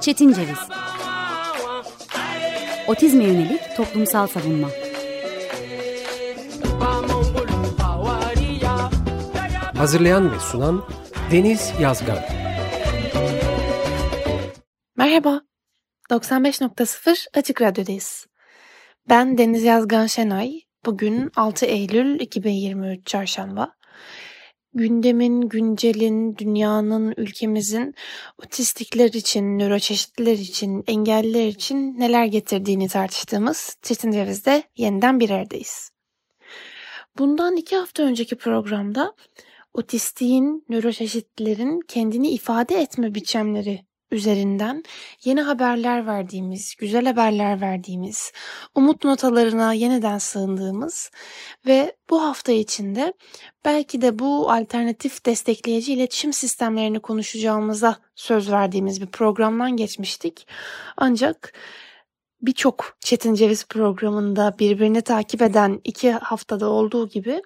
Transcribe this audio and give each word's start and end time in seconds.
Çetin 0.00 0.32
Ceviz. 0.32 0.58
Otizme 2.88 3.24
yönelik 3.24 3.76
toplumsal 3.76 4.26
savunma. 4.26 4.68
Hazırlayan 9.76 10.32
ve 10.32 10.40
sunan 10.40 10.84
Deniz 11.32 11.72
Yazgan. 11.80 12.18
Merhaba, 14.96 15.40
95.0 16.10 17.26
Açık 17.34 17.62
Radyo'dayız. 17.62 18.26
Ben 19.08 19.38
Deniz 19.38 19.62
Yazgan 19.62 20.06
Şenay. 20.06 20.60
Bugün 20.86 21.30
6 21.36 21.66
Eylül 21.66 22.20
2023 22.20 23.06
Çarşamba 23.06 23.77
gündemin, 24.74 25.40
güncelin, 25.40 26.36
dünyanın, 26.36 27.14
ülkemizin 27.16 27.94
otistikler 28.38 29.12
için, 29.12 29.58
nöroçeşitliler 29.58 30.38
için, 30.38 30.84
engelliler 30.86 31.46
için 31.46 31.98
neler 31.98 32.24
getirdiğini 32.24 32.88
tartıştığımız 32.88 33.76
Çetin 33.82 34.10
Ceviz'de 34.10 34.62
yeniden 34.76 35.20
bir 35.20 35.30
aradayız. 35.30 35.90
Bundan 37.18 37.56
iki 37.56 37.76
hafta 37.76 38.02
önceki 38.02 38.36
programda 38.36 39.14
otistiğin, 39.74 40.64
nöroçeşitlilerin 40.68 41.80
kendini 41.88 42.30
ifade 42.30 42.74
etme 42.74 43.14
biçimleri 43.14 43.87
üzerinden 44.10 44.82
yeni 45.24 45.40
haberler 45.40 46.06
verdiğimiz, 46.06 46.74
güzel 46.78 47.06
haberler 47.06 47.60
verdiğimiz, 47.60 48.32
umut 48.74 49.04
notalarına 49.04 49.72
yeniden 49.72 50.18
sığındığımız 50.18 51.10
ve 51.66 51.96
bu 52.10 52.22
hafta 52.22 52.52
içinde 52.52 53.12
belki 53.64 54.02
de 54.02 54.18
bu 54.18 54.50
alternatif 54.52 55.26
destekleyici 55.26 55.92
iletişim 55.92 56.32
sistemlerini 56.32 57.00
konuşacağımıza 57.00 57.96
söz 58.14 58.50
verdiğimiz 58.50 59.00
bir 59.00 59.06
programdan 59.06 59.76
geçmiştik. 59.76 60.46
Ancak 60.96 61.52
birçok 62.42 62.96
Çetin 63.00 63.34
Ceviz 63.34 63.66
programında 63.66 64.56
birbirini 64.58 65.02
takip 65.02 65.42
eden 65.42 65.80
iki 65.84 66.12
haftada 66.12 66.70
olduğu 66.70 67.08
gibi 67.08 67.42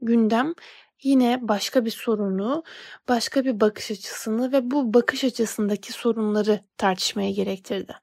gündem 0.00 0.54
yine 1.02 1.38
başka 1.42 1.84
bir 1.84 1.90
sorunu, 1.90 2.62
başka 3.08 3.44
bir 3.44 3.60
bakış 3.60 3.90
açısını 3.90 4.52
ve 4.52 4.70
bu 4.70 4.94
bakış 4.94 5.24
açısındaki 5.24 5.92
sorunları 5.92 6.60
tartışmaya 6.76 7.30
gerektirdi. 7.30 7.94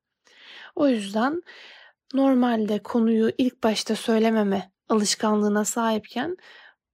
O 0.75 0.87
yüzden 0.87 1.41
normalde 2.13 2.83
konuyu 2.83 3.31
ilk 3.37 3.63
başta 3.63 3.95
söylememe 3.95 4.71
alışkanlığına 4.89 5.65
sahipken 5.65 6.37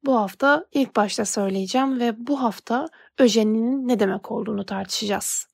bu 0.06 0.16
hafta 0.16 0.66
ilk 0.72 0.96
başta 0.96 1.26
söyleyeceğim 1.26 2.00
ve 2.00 2.28
bu 2.28 2.42
hafta 2.42 2.88
öjeninin 3.20 3.88
ne 3.88 4.00
demek 4.00 4.32
olduğunu 4.32 4.66
tartışacağız. 4.66 5.48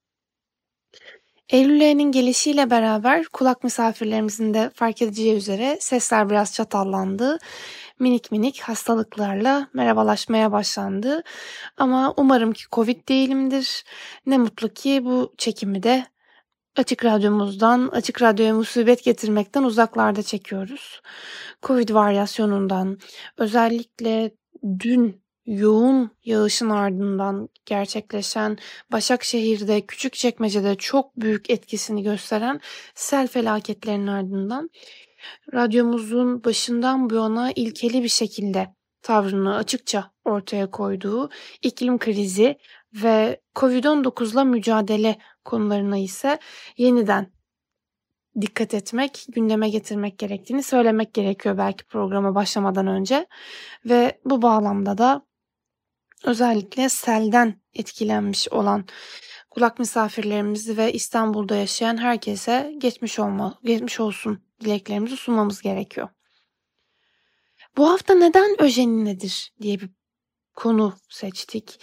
Eylül 1.49 1.81
ayının 1.81 2.11
gelişiyle 2.11 2.69
beraber 2.69 3.25
kulak 3.25 3.63
misafirlerimizin 3.63 4.53
de 4.53 4.71
fark 4.73 5.01
edeceği 5.01 5.35
üzere 5.35 5.77
sesler 5.79 6.29
biraz 6.29 6.53
çatallandı 6.53 7.37
minik 7.99 8.31
minik 8.31 8.61
hastalıklarla 8.61 9.67
merhabalaşmaya 9.73 10.51
başlandı. 10.51 11.23
Ama 11.77 12.13
umarım 12.17 12.53
ki 12.53 12.63
Covid 12.71 13.07
değilimdir. 13.09 13.83
Ne 14.25 14.37
mutlu 14.37 14.73
ki 14.73 15.05
bu 15.05 15.33
çekimi 15.37 15.83
de 15.83 16.05
Açık 16.77 17.05
Radyomuzdan, 17.05 17.87
Açık 17.87 18.21
Radyoya 18.21 18.53
musibet 18.53 19.03
getirmekten 19.03 19.63
uzaklarda 19.63 20.23
çekiyoruz. 20.23 21.01
Covid 21.63 21.89
varyasyonundan, 21.89 22.97
özellikle 23.37 24.31
dün 24.79 25.21
yoğun 25.45 26.11
yağışın 26.25 26.69
ardından 26.69 27.49
gerçekleşen 27.65 28.57
Başakşehir'de, 28.91 29.81
Küçükçekmece'de 29.81 30.75
çok 30.75 31.17
büyük 31.17 31.49
etkisini 31.49 32.03
gösteren 32.03 32.61
sel 32.95 33.27
felaketlerinin 33.27 34.07
ardından 34.07 34.69
radyomuzun 35.53 36.43
başından 36.43 37.09
bu 37.09 37.15
yana 37.15 37.51
ilkeli 37.51 38.03
bir 38.03 38.09
şekilde 38.09 38.75
tavrını 39.01 39.55
açıkça 39.55 40.11
ortaya 40.25 40.71
koyduğu 40.71 41.29
iklim 41.61 41.97
krizi 41.97 42.57
ve 42.93 43.41
COVID-19'la 43.55 44.43
mücadele 44.43 45.17
konularına 45.45 45.97
ise 45.97 46.39
yeniden 46.77 47.31
dikkat 48.41 48.73
etmek, 48.73 49.25
gündeme 49.29 49.69
getirmek 49.69 50.19
gerektiğini 50.19 50.63
söylemek 50.63 51.13
gerekiyor 51.13 51.57
belki 51.57 51.85
programa 51.85 52.35
başlamadan 52.35 52.87
önce. 52.87 53.27
Ve 53.85 54.19
bu 54.25 54.41
bağlamda 54.41 54.97
da 54.97 55.25
özellikle 56.25 56.89
selden 56.89 57.61
etkilenmiş 57.73 58.49
olan 58.49 58.85
kulak 59.49 59.79
misafirlerimizi 59.79 60.77
ve 60.77 60.93
İstanbul'da 60.93 61.55
yaşayan 61.55 61.97
herkese 61.97 62.73
geçmiş 62.77 63.19
olma, 63.19 63.59
geçmiş 63.63 63.99
olsun 63.99 64.46
dileklerimizi 64.61 65.17
sunmamız 65.17 65.61
gerekiyor. 65.61 66.09
Bu 67.77 67.89
hafta 67.89 68.15
neden 68.15 68.61
öjeni 68.61 69.05
nedir 69.05 69.53
diye 69.61 69.79
bir 69.79 69.89
konu 70.55 70.93
seçtik. 71.09 71.79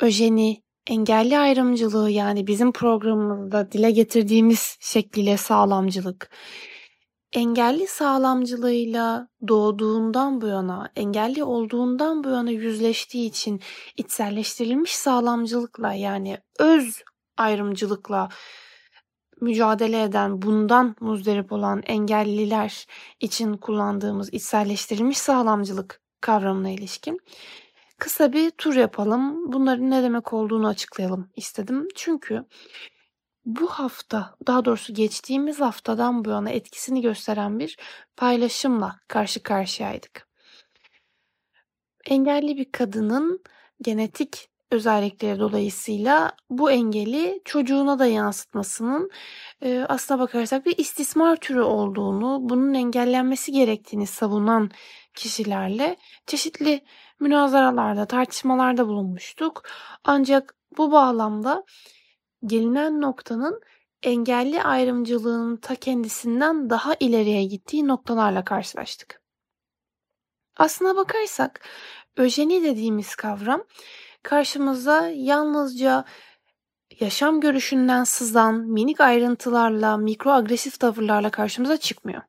Öjeni 0.00 0.62
engelli 0.86 1.38
ayrımcılığı 1.38 2.10
yani 2.10 2.46
bizim 2.46 2.72
programımızda 2.72 3.72
dile 3.72 3.90
getirdiğimiz 3.90 4.76
şekliyle 4.80 5.36
sağlamcılık. 5.36 6.30
Engelli 7.32 7.86
sağlamcılığıyla 7.86 9.28
doğduğundan 9.48 10.40
bu 10.40 10.46
yana, 10.46 10.92
engelli 10.96 11.44
olduğundan 11.44 12.24
bu 12.24 12.28
yana 12.28 12.50
yüzleştiği 12.50 13.28
için 13.28 13.60
içselleştirilmiş 13.96 14.96
sağlamcılıkla 14.96 15.92
yani 15.92 16.38
öz 16.58 17.02
ayrımcılıkla 17.36 18.28
mücadele 19.40 20.02
eden, 20.02 20.42
bundan 20.42 20.96
muzdarip 21.00 21.52
olan 21.52 21.82
engelliler 21.86 22.86
için 23.20 23.56
kullandığımız 23.56 24.34
içselleştirilmiş 24.34 25.18
sağlamcılık 25.18 26.00
kavramına 26.20 26.70
ilişkin 26.70 27.20
kısa 27.98 28.32
bir 28.32 28.50
tur 28.50 28.74
yapalım. 28.74 29.52
Bunların 29.52 29.90
ne 29.90 30.02
demek 30.02 30.32
olduğunu 30.32 30.68
açıklayalım 30.68 31.30
istedim. 31.36 31.88
Çünkü 31.94 32.44
bu 33.44 33.66
hafta, 33.66 34.36
daha 34.46 34.64
doğrusu 34.64 34.94
geçtiğimiz 34.94 35.60
haftadan 35.60 36.24
bu 36.24 36.30
yana 36.30 36.50
etkisini 36.50 37.00
gösteren 37.02 37.58
bir 37.58 37.76
paylaşımla 38.16 39.00
karşı 39.08 39.42
karşıyaydık. 39.42 40.28
Engelli 42.06 42.56
bir 42.56 42.72
kadının 42.72 43.42
genetik 43.82 44.49
özellikleri 44.70 45.38
dolayısıyla 45.38 46.32
bu 46.50 46.70
engeli 46.70 47.42
çocuğuna 47.44 47.98
da 47.98 48.06
yansıtmasının 48.06 49.10
e, 49.62 49.86
aslına 49.88 50.20
bakarsak 50.20 50.66
bir 50.66 50.78
istismar 50.78 51.36
türü 51.36 51.60
olduğunu, 51.60 52.38
bunun 52.40 52.74
engellenmesi 52.74 53.52
gerektiğini 53.52 54.06
savunan 54.06 54.70
kişilerle 55.14 55.96
çeşitli 56.26 56.84
münazaralarda, 57.20 58.06
tartışmalarda 58.06 58.86
bulunmuştuk. 58.88 59.62
Ancak 60.04 60.54
bu 60.78 60.92
bağlamda 60.92 61.64
gelinen 62.46 63.00
noktanın 63.00 63.60
engelli 64.02 64.62
ayrımcılığının 64.62 65.56
ta 65.56 65.74
kendisinden 65.74 66.70
daha 66.70 66.94
ileriye 67.00 67.44
gittiği 67.44 67.88
noktalarla 67.88 68.44
karşılaştık. 68.44 69.22
Aslına 70.56 70.96
bakarsak 70.96 71.68
öjeni 72.16 72.62
dediğimiz 72.62 73.14
kavram 73.14 73.64
karşımıza 74.22 75.08
yalnızca 75.08 76.04
yaşam 77.00 77.40
görüşünden 77.40 78.04
sızan 78.04 78.54
minik 78.54 79.00
ayrıntılarla, 79.00 79.96
mikro 79.96 80.30
agresif 80.30 80.80
tavırlarla 80.80 81.30
karşımıza 81.30 81.76
çıkmıyor. 81.76 82.22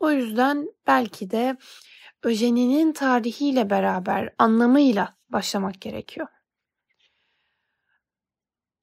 O 0.00 0.10
yüzden 0.10 0.68
belki 0.86 1.30
de 1.30 1.56
öjeninin 2.22 2.92
tarihiyle 2.92 3.70
beraber 3.70 4.34
anlamıyla 4.38 5.16
başlamak 5.28 5.80
gerekiyor. 5.80 6.26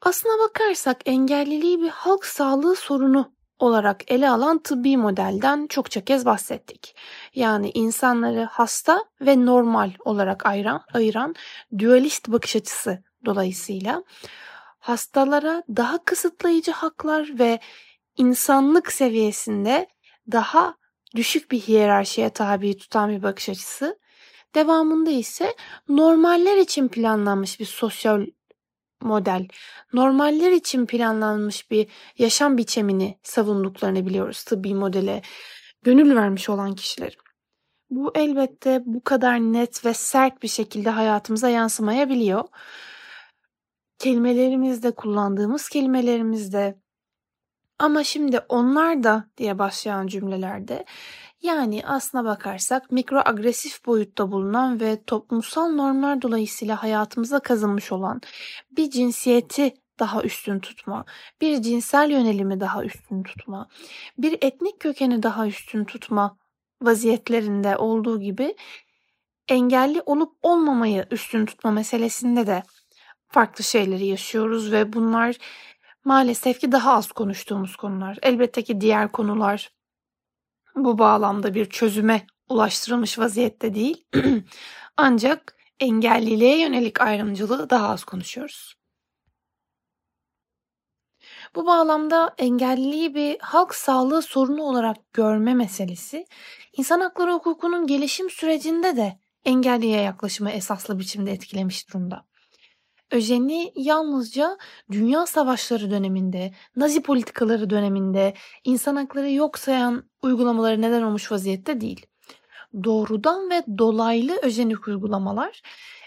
Aslına 0.02 0.50
bakarsak 0.50 1.02
engelliliği 1.06 1.82
bir 1.82 1.90
halk 1.90 2.26
sağlığı 2.26 2.76
sorunu 2.76 3.34
olarak 3.64 4.12
ele 4.12 4.30
alan 4.30 4.60
tıbbi 4.60 4.98
modelden 4.98 5.68
çokça 5.68 6.06
kez 6.06 6.26
bahsettik. 6.26 6.96
Yani 7.36 7.72
insanları 7.74 8.44
hasta 8.44 9.06
ve 9.22 9.46
normal 9.46 9.92
olarak 10.00 10.46
ayıran, 10.46 10.84
ayıran 10.94 11.36
dualist 11.80 12.28
bakış 12.28 12.56
açısı 12.56 13.04
dolayısıyla 13.26 14.04
hastalara 14.80 15.64
daha 15.70 16.04
kısıtlayıcı 16.06 16.72
haklar 16.72 17.40
ve 17.40 17.60
insanlık 18.18 18.92
seviyesinde 18.92 19.88
daha 20.32 20.76
düşük 21.16 21.52
bir 21.52 21.60
hiyerarşiye 21.60 22.30
tabi 22.30 22.78
tutan 22.78 23.10
bir 23.10 23.24
bakış 23.24 23.50
açısı. 23.50 24.00
Devamında 24.56 25.12
ise 25.12 25.56
normaller 25.90 26.58
için 26.58 26.88
planlanmış 26.88 27.60
bir 27.60 27.66
sosyal 27.66 28.26
model, 29.02 29.48
normaller 29.94 30.52
için 30.52 30.86
planlanmış 30.86 31.72
bir 31.72 31.88
yaşam 32.18 32.58
biçimini 32.58 33.20
savunduklarını 33.24 34.06
biliyoruz 34.06 34.44
tıbbi 34.44 34.76
modele 34.76 35.22
gönül 35.84 36.16
vermiş 36.16 36.50
olan 36.50 36.76
kişiler. 36.76 37.18
Bu 37.90 38.12
elbette 38.16 38.82
bu 38.86 39.04
kadar 39.04 39.40
net 39.40 39.86
ve 39.86 39.94
sert 39.94 40.44
bir 40.44 40.48
şekilde 40.48 40.90
hayatımıza 40.90 41.50
yansımayabiliyor. 41.50 42.44
kelimelerimizde, 44.00 44.92
kullandığımız 44.92 45.70
kelimelerimizde 45.70 46.76
ama 47.80 48.04
şimdi 48.04 48.40
onlar 48.50 49.04
da 49.04 49.30
diye 49.38 49.60
başlayan 49.60 50.08
cümlelerde 50.08 50.86
yani 51.42 51.84
aslına 51.86 52.26
bakarsak 52.26 52.92
mikro 52.92 53.22
agresif 53.26 53.86
boyutta 53.86 54.32
bulunan 54.32 54.80
ve 54.80 55.04
toplumsal 55.04 55.70
normlar 55.70 56.22
dolayısıyla 56.22 56.84
hayatımıza 56.84 57.40
kazınmış 57.40 57.92
olan 57.92 58.22
bir 58.72 58.90
cinsiyeti 58.90 59.74
daha 60.00 60.24
üstün 60.24 60.60
tutma, 60.60 61.06
bir 61.42 61.62
cinsel 61.62 62.10
yönelimi 62.12 62.60
daha 62.60 62.84
üstün 62.84 63.24
tutma, 63.24 63.68
bir 64.18 64.38
etnik 64.42 64.80
kökeni 64.80 65.24
daha 65.24 65.48
üstün 65.48 65.86
tutma 65.86 66.38
vaziyetlerinde 66.82 67.78
olduğu 67.78 68.20
gibi 68.20 68.56
engelli 69.48 70.02
olup 70.06 70.34
olmamayı 70.42 71.06
üstün 71.12 71.46
tutma 71.46 71.72
meselesinde 71.72 72.48
de 72.48 72.64
farklı 73.28 73.64
şeyleri 73.64 74.06
yaşıyoruz 74.06 74.72
ve 74.72 74.94
bunlar 74.94 75.36
maalesef 76.06 76.60
ki 76.60 76.72
daha 76.72 76.94
az 76.94 77.12
konuştuğumuz 77.12 77.76
konular. 77.76 78.18
Elbette 78.22 78.64
ki 78.64 78.82
diğer 78.82 79.12
konular 79.12 79.70
bu 80.76 80.98
bağlamda 81.00 81.54
bir 81.54 81.66
çözüme 81.66 82.28
ulaştırılmış 82.50 83.20
vaziyette 83.20 83.76
değil. 83.76 84.06
Ancak 84.98 85.56
engelliliğe 85.80 86.60
yönelik 86.60 87.02
ayrımcılığı 87.02 87.70
daha 87.70 87.90
az 87.90 88.04
konuşuyoruz. 88.04 88.76
Bu 91.56 91.66
bağlamda 91.66 92.36
engelliliği 92.38 93.16
bir 93.16 93.40
halk 93.40 93.76
sağlığı 93.76 94.22
sorunu 94.22 94.64
olarak 94.64 95.14
görme 95.14 95.54
meselesi, 95.54 96.26
insan 96.78 97.02
hakları 97.02 97.34
hukukunun 97.34 97.88
gelişim 97.88 98.30
sürecinde 98.30 98.98
de 98.98 99.20
engelliye 99.46 100.02
yaklaşımı 100.02 100.52
esaslı 100.52 101.00
biçimde 101.00 101.32
etkilemiş 101.32 101.90
durumda. 101.90 102.31
Öjeni 103.12 103.72
yalnızca 103.76 104.58
dünya 104.92 105.26
savaşları 105.26 105.92
döneminde, 105.92 106.52
Nazi 106.76 107.02
politikaları 107.02 107.70
döneminde 107.70 108.34
insan 108.64 108.96
hakları 108.96 109.32
yok 109.32 109.60
sayan 109.60 110.04
uygulamaları 110.22 110.82
neden 110.82 111.02
olmuş 111.02 111.32
vaziyette 111.32 111.82
değil. 111.82 112.06
Doğrudan 112.84 113.50
ve 113.50 113.64
dolaylı 113.78 114.40
öjenik 114.44 114.88
uygulamalar 114.88 115.62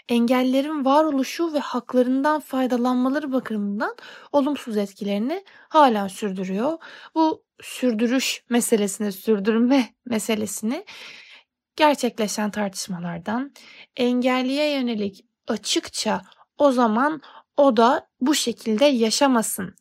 engellerin 0.09 0.85
varoluşu 0.85 1.53
ve 1.53 1.59
haklarından 1.59 2.39
faydalanmaları 2.39 3.31
bakımından 3.31 3.95
olumsuz 4.31 4.77
etkilerini 4.77 5.43
hala 5.69 6.09
sürdürüyor. 6.09 6.77
Bu 7.15 7.43
sürdürüş 7.61 8.43
meselesini, 8.49 9.11
sürdürme 9.11 9.93
meselesini 10.05 10.85
gerçekleşen 11.75 12.51
tartışmalardan 12.51 13.53
engelliye 13.97 14.71
yönelik 14.71 15.25
açıkça 15.47 16.21
o 16.57 16.71
zaman 16.71 17.21
o 17.57 17.77
da 17.77 18.07
bu 18.21 18.35
şekilde 18.35 18.85
yaşamasın. 18.85 19.75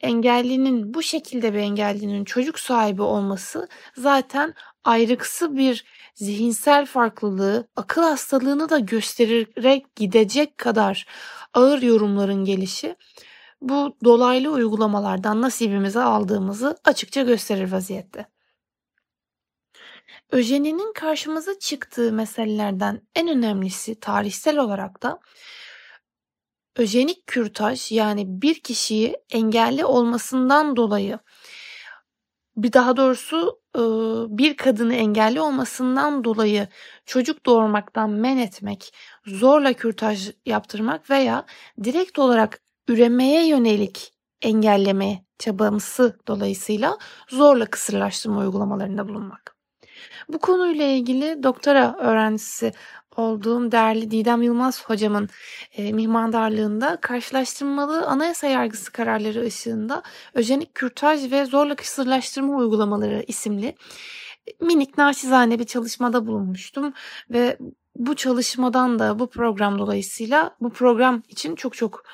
Engellinin 0.00 0.94
bu 0.94 1.02
şekilde 1.02 1.54
bir 1.54 1.58
engellinin 1.58 2.24
çocuk 2.24 2.58
sahibi 2.58 3.02
olması 3.02 3.68
zaten 3.96 4.54
ayrıksı 4.84 5.56
bir 5.56 5.84
zihinsel 6.14 6.86
farklılığı, 6.86 7.68
akıl 7.76 8.02
hastalığını 8.02 8.68
da 8.68 8.78
göstererek 8.78 9.96
gidecek 9.96 10.58
kadar 10.58 11.06
ağır 11.54 11.82
yorumların 11.82 12.44
gelişi 12.44 12.96
bu 13.60 13.96
dolaylı 14.04 14.50
uygulamalardan 14.50 15.42
nasibimizi 15.42 16.00
aldığımızı 16.00 16.76
açıkça 16.84 17.22
gösterir 17.22 17.72
vaziyette. 17.72 18.26
Öjeninin 20.30 20.92
karşımıza 20.92 21.58
çıktığı 21.58 22.12
meselelerden 22.12 23.02
en 23.14 23.28
önemlisi 23.28 24.00
tarihsel 24.00 24.58
olarak 24.58 25.02
da 25.02 25.20
öjenik 26.76 27.26
kürtaj 27.26 27.92
yani 27.92 28.24
bir 28.42 28.60
kişiyi 28.60 29.16
engelli 29.30 29.84
olmasından 29.84 30.76
dolayı 30.76 31.18
bir 32.56 32.72
daha 32.72 32.96
doğrusu 32.96 33.60
bir 34.28 34.56
kadını 34.56 34.94
engelli 34.94 35.40
olmasından 35.40 36.24
dolayı 36.24 36.68
çocuk 37.06 37.46
doğurmaktan 37.46 38.10
men 38.10 38.36
etmek, 38.36 38.94
zorla 39.26 39.72
kürtaj 39.72 40.30
yaptırmak 40.46 41.10
veya 41.10 41.44
direkt 41.84 42.18
olarak 42.18 42.60
üremeye 42.88 43.46
yönelik 43.46 44.12
engelleme 44.42 45.24
çabamsı 45.38 46.18
dolayısıyla 46.28 46.98
zorla 47.28 47.66
kısırlaştırma 47.66 48.40
uygulamalarında 48.40 49.08
bulunmak. 49.08 49.56
Bu 50.28 50.38
konuyla 50.38 50.84
ilgili 50.84 51.42
doktora 51.42 51.96
öğrencisi 51.98 52.72
olduğum 53.16 53.72
değerli 53.72 54.10
Didem 54.10 54.42
Yılmaz 54.42 54.84
hocamın 54.84 55.28
e, 55.72 55.92
mihmandarlığında 55.92 56.98
karşılaştırmalı 57.00 58.06
anayasa 58.06 58.46
yargısı 58.46 58.92
kararları 58.92 59.46
ışığında 59.46 60.02
öjenik 60.34 60.74
kürtaj 60.74 61.32
ve 61.32 61.44
zorla 61.44 61.76
kısırlaştırma 61.76 62.56
uygulamaları 62.56 63.24
isimli 63.28 63.66
e, 64.46 64.64
minik 64.64 64.98
naçizane 64.98 65.58
bir 65.58 65.64
çalışmada 65.64 66.26
bulunmuştum 66.26 66.92
ve 67.30 67.58
bu 67.96 68.16
çalışmadan 68.16 68.98
da 68.98 69.18
bu 69.18 69.30
program 69.30 69.78
dolayısıyla 69.78 70.56
bu 70.60 70.70
program 70.70 71.22
için 71.28 71.54
çok 71.54 71.74
çok 71.74 72.04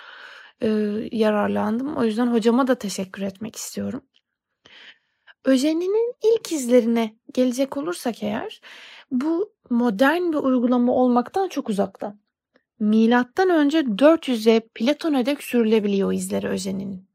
e, 0.62 0.68
yararlandım. 1.12 1.96
O 1.96 2.04
yüzden 2.04 2.26
hocama 2.26 2.66
da 2.66 2.74
teşekkür 2.74 3.22
etmek 3.22 3.56
istiyorum. 3.56 4.02
Öjeninin 5.44 6.14
ilk 6.24 6.52
izlerine 6.52 7.16
gelecek 7.34 7.76
olursak 7.76 8.22
eğer 8.22 8.60
bu 9.10 9.55
modern 9.70 10.32
bir 10.32 10.36
uygulama 10.36 10.92
olmaktan 10.92 11.48
çok 11.48 11.68
uzakta. 11.68 12.16
Milattan 12.80 13.50
önce 13.50 13.78
400'e 13.78 14.60
Platon'a 14.74 15.26
dek 15.26 15.42
sürülebiliyor 15.42 16.12
izleri 16.12 16.48
öjeninin. 16.48 17.06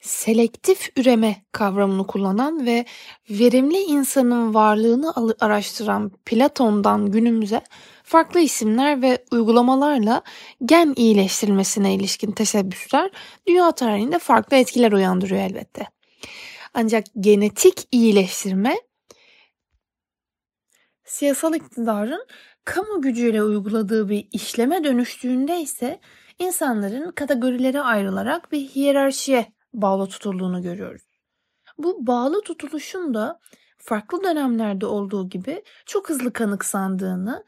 Selektif 0.00 0.90
üreme 0.96 1.36
kavramını 1.52 2.06
kullanan 2.06 2.66
ve 2.66 2.84
verimli 3.30 3.78
insanın 3.78 4.54
varlığını 4.54 5.14
araştıran 5.40 6.10
Platon'dan 6.24 7.10
günümüze 7.10 7.60
farklı 8.02 8.40
isimler 8.40 9.02
ve 9.02 9.24
uygulamalarla 9.32 10.22
gen 10.64 10.94
iyileştirilmesine 10.96 11.94
ilişkin 11.94 12.32
teşebbüsler 12.32 13.10
dünya 13.46 13.72
tarihinde 13.72 14.18
farklı 14.18 14.56
etkiler 14.56 14.92
uyandırıyor 14.92 15.40
elbette. 15.40 15.86
Ancak 16.74 17.04
genetik 17.20 17.88
iyileştirme 17.92 18.76
siyasal 21.06 21.54
iktidarın 21.54 22.26
kamu 22.64 23.02
gücüyle 23.02 23.42
uyguladığı 23.42 24.08
bir 24.08 24.28
işleme 24.32 24.84
dönüştüğünde 24.84 25.60
ise 25.60 26.00
insanların 26.38 27.12
kategorilere 27.12 27.80
ayrılarak 27.80 28.52
bir 28.52 28.60
hiyerarşiye 28.60 29.52
bağlı 29.74 30.06
tutulduğunu 30.06 30.62
görüyoruz. 30.62 31.02
Bu 31.78 32.06
bağlı 32.06 32.40
tutuluşun 32.40 33.14
da 33.14 33.40
farklı 33.78 34.24
dönemlerde 34.24 34.86
olduğu 34.86 35.28
gibi 35.28 35.62
çok 35.86 36.08
hızlı 36.08 36.32
kanıksandığını, 36.32 37.44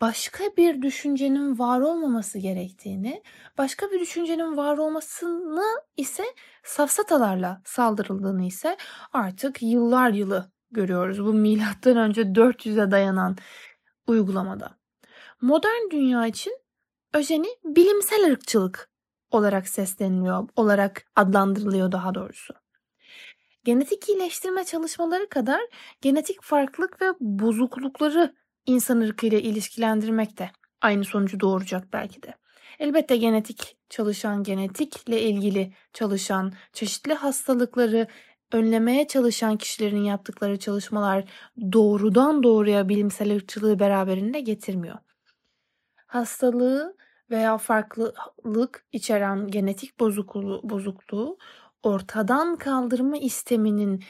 başka 0.00 0.44
bir 0.56 0.82
düşüncenin 0.82 1.58
var 1.58 1.80
olmaması 1.80 2.38
gerektiğini, 2.38 3.22
başka 3.58 3.90
bir 3.90 4.00
düşüncenin 4.00 4.56
var 4.56 4.78
olmasını 4.78 5.64
ise 5.96 6.24
safsatalarla 6.64 7.62
saldırıldığını 7.64 8.44
ise 8.46 8.76
artık 9.12 9.62
yıllar 9.62 10.10
yılı 10.10 10.50
görüyoruz 10.76 11.24
bu 11.24 11.32
milattan 11.32 11.96
önce 11.96 12.22
400'e 12.22 12.90
dayanan 12.90 13.36
uygulamada. 14.06 14.78
Modern 15.40 15.90
dünya 15.90 16.26
için 16.26 16.58
öjeni 17.14 17.48
bilimsel 17.64 18.32
ırkçılık 18.32 18.90
olarak 19.30 19.68
sesleniliyor, 19.68 20.48
olarak 20.56 21.06
adlandırılıyor 21.16 21.92
daha 21.92 22.14
doğrusu. 22.14 22.54
Genetik 23.64 24.08
iyileştirme 24.08 24.64
çalışmaları 24.64 25.28
kadar 25.28 25.60
genetik 26.00 26.42
farklılık 26.42 27.02
ve 27.02 27.06
bozuklukları 27.20 28.34
insan 28.66 29.00
ırkıyla 29.00 29.38
ilişkilendirmek 29.38 30.38
de 30.38 30.50
aynı 30.80 31.04
sonucu 31.04 31.40
doğuracak 31.40 31.92
belki 31.92 32.22
de. 32.22 32.34
Elbette 32.78 33.16
genetik 33.16 33.76
çalışan, 33.90 34.42
genetikle 34.42 35.22
ilgili 35.22 35.72
çalışan, 35.92 36.52
çeşitli 36.72 37.14
hastalıkları 37.14 38.06
önlemeye 38.52 39.06
çalışan 39.06 39.56
kişilerin 39.56 40.04
yaptıkları 40.04 40.58
çalışmalar 40.58 41.24
doğrudan 41.72 42.42
doğruya 42.42 42.88
bilimsel 42.88 43.36
ırkçılığı 43.36 43.78
beraberinde 43.78 44.40
getirmiyor. 44.40 44.98
Hastalığı 46.06 46.96
veya 47.30 47.58
farklılık 47.58 48.84
içeren 48.92 49.48
genetik 49.48 50.00
bozukluğu, 50.00 50.60
bozukluğu 50.64 51.38
ortadan 51.82 52.56
kaldırma 52.56 53.16
isteminin 53.16 54.04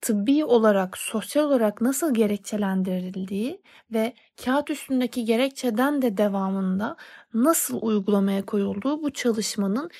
tıbbi 0.00 0.44
olarak, 0.44 0.98
sosyal 0.98 1.44
olarak 1.44 1.80
nasıl 1.80 2.14
gerekçelendirildiği 2.14 3.62
ve 3.92 4.14
kağıt 4.44 4.70
üstündeki 4.70 5.24
gerekçeden 5.24 6.02
de 6.02 6.16
devamında 6.16 6.96
nasıl 7.34 7.78
uygulamaya 7.82 8.46
koyulduğu 8.46 9.02
bu 9.02 9.12
çalışmanın 9.12 9.90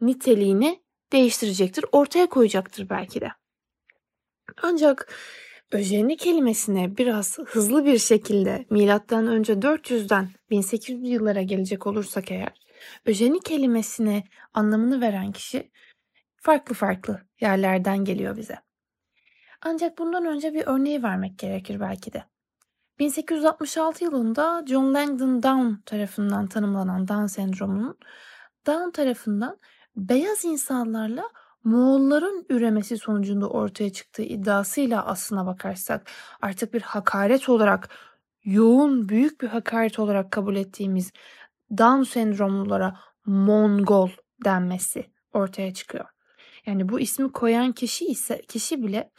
niteliğini 0.00 0.81
değiştirecektir, 1.12 1.84
ortaya 1.92 2.26
koyacaktır 2.26 2.88
belki 2.88 3.20
de. 3.20 3.28
Ancak 4.62 5.14
öjeni 5.72 6.16
kelimesine 6.16 6.96
biraz 6.96 7.38
hızlı 7.38 7.84
bir 7.84 7.98
şekilde 7.98 8.66
milattan 8.70 9.26
önce 9.26 9.52
400'den 9.52 10.28
1800 10.50 11.08
yıllara 11.08 11.42
gelecek 11.42 11.86
olursak 11.86 12.30
eğer 12.30 12.52
öjeni 13.06 13.40
kelimesine 13.40 14.24
anlamını 14.54 15.00
veren 15.00 15.32
kişi 15.32 15.70
farklı 16.36 16.74
farklı 16.74 17.20
yerlerden 17.40 18.04
geliyor 18.04 18.36
bize. 18.36 18.58
Ancak 19.62 19.98
bundan 19.98 20.26
önce 20.26 20.54
bir 20.54 20.62
örneği 20.66 21.02
vermek 21.02 21.38
gerekir 21.38 21.80
belki 21.80 22.12
de. 22.12 22.24
1866 22.98 24.04
yılında 24.04 24.64
John 24.66 24.94
Langdon 24.94 25.42
Down 25.42 25.82
tarafından 25.86 26.46
tanımlanan 26.46 27.08
Down 27.08 27.26
sendromunun 27.26 27.98
Down 28.66 28.90
tarafından 28.90 29.58
beyaz 29.96 30.44
insanlarla 30.44 31.30
Moğolların 31.64 32.46
üremesi 32.48 32.98
sonucunda 32.98 33.48
ortaya 33.48 33.92
çıktığı 33.92 34.22
iddiasıyla 34.22 35.06
aslına 35.06 35.46
bakarsak 35.46 36.10
artık 36.40 36.74
bir 36.74 36.82
hakaret 36.82 37.48
olarak 37.48 37.88
yoğun 38.44 39.08
büyük 39.08 39.40
bir 39.40 39.48
hakaret 39.48 39.98
olarak 39.98 40.30
kabul 40.30 40.56
ettiğimiz 40.56 41.12
Down 41.78 42.02
sendromlulara 42.02 42.96
Mongol 43.26 44.10
denmesi 44.44 45.10
ortaya 45.32 45.74
çıkıyor. 45.74 46.04
Yani 46.66 46.88
bu 46.88 47.00
ismi 47.00 47.32
koyan 47.32 47.72
kişi 47.72 48.06
ise 48.06 48.42
kişi 48.48 48.82
bile 48.82 49.10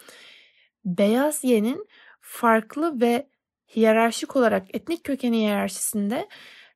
beyaz 0.86 1.44
yenin 1.44 1.88
farklı 2.22 3.02
ve 3.02 3.30
hiyerarşik 3.76 4.36
olarak 4.36 4.76
etnik 4.76 5.04
kökeni 5.04 5.38
hiyerarşisinde 5.38 6.30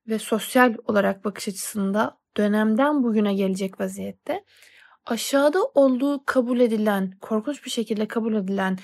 ve 0.06 0.18
sosyal 0.18 0.74
olarak 0.86 1.24
bakış 1.24 1.48
açısında 1.48 2.18
dönemden 2.38 3.02
bugüne 3.02 3.34
gelecek 3.34 3.80
vaziyette 3.80 4.44
aşağıda 5.06 5.62
olduğu 5.64 6.24
kabul 6.26 6.60
edilen, 6.60 7.12
korkunç 7.20 7.64
bir 7.64 7.70
şekilde 7.70 8.08
kabul 8.08 8.34
edilen 8.34 8.78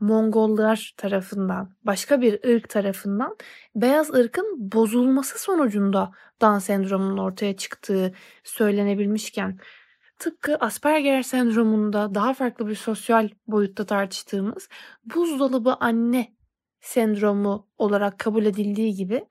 Mongollar 0.00 0.94
tarafından, 0.96 1.70
başka 1.84 2.20
bir 2.20 2.54
ırk 2.54 2.68
tarafından 2.68 3.36
beyaz 3.74 4.14
ırkın 4.14 4.72
bozulması 4.72 5.42
sonucunda 5.42 6.10
Down 6.40 6.58
sendromunun 6.58 7.18
ortaya 7.18 7.56
çıktığı 7.56 8.12
söylenebilmişken 8.44 9.58
tıpkı 10.18 10.56
Asperger 10.60 11.22
sendromunda 11.22 12.14
daha 12.14 12.34
farklı 12.34 12.66
bir 12.66 12.74
sosyal 12.74 13.28
boyutta 13.46 13.86
tartıştığımız 13.86 14.68
buzdolabı 15.14 15.74
anne 15.80 16.34
sendromu 16.80 17.68
olarak 17.78 18.18
kabul 18.18 18.44
edildiği 18.44 18.94
gibi 18.94 19.26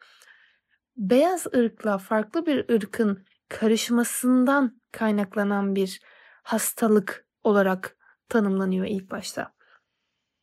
beyaz 0.98 1.48
ırkla 1.56 1.98
farklı 1.98 2.46
bir 2.46 2.70
ırkın 2.70 3.26
karışmasından 3.50 4.82
kaynaklanan 4.92 5.76
bir 5.76 6.02
hastalık 6.44 7.28
olarak 7.44 7.98
tanımlanıyor 8.30 8.86
ilk 8.86 9.12
başta. 9.12 9.56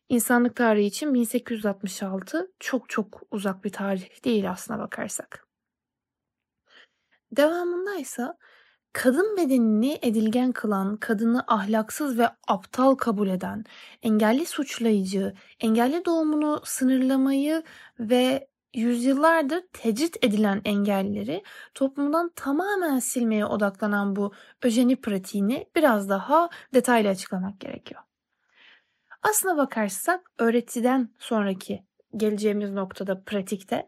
İnsanlık 0.09 0.55
tarihi 0.55 0.85
için 0.85 1.13
1866 1.13 2.51
çok 2.59 2.89
çok 2.89 3.21
uzak 3.31 3.63
bir 3.63 3.71
tarih 3.71 4.25
değil 4.25 4.51
aslına 4.51 4.79
bakarsak. 4.79 5.47
Devamında 7.31 7.95
ise 7.95 8.27
kadın 8.93 9.37
bedenini 9.37 9.99
edilgen 10.01 10.51
kılan, 10.51 10.97
kadını 10.97 11.43
ahlaksız 11.47 12.19
ve 12.19 12.29
aptal 12.47 12.95
kabul 12.95 13.27
eden, 13.27 13.63
engelli 14.01 14.45
suçlayıcı, 14.45 15.33
engelli 15.59 16.05
doğumunu 16.05 16.61
sınırlamayı 16.65 17.63
ve 17.99 18.47
yüzyıllardır 18.73 19.63
tecrit 19.73 20.25
edilen 20.25 20.61
engelleri 20.65 21.43
toplumdan 21.73 22.31
tamamen 22.35 22.99
silmeye 22.99 23.45
odaklanan 23.45 24.15
bu 24.15 24.31
öjeni 24.61 24.95
pratiğini 24.95 25.67
biraz 25.75 26.09
daha 26.09 26.49
detaylı 26.73 27.09
açıklamak 27.09 27.59
gerekiyor. 27.59 28.01
Aslına 29.21 29.57
bakarsak 29.57 30.31
öğretiden 30.39 31.09
sonraki 31.19 31.83
geleceğimiz 32.17 32.71
noktada 32.71 33.23
pratikte 33.23 33.87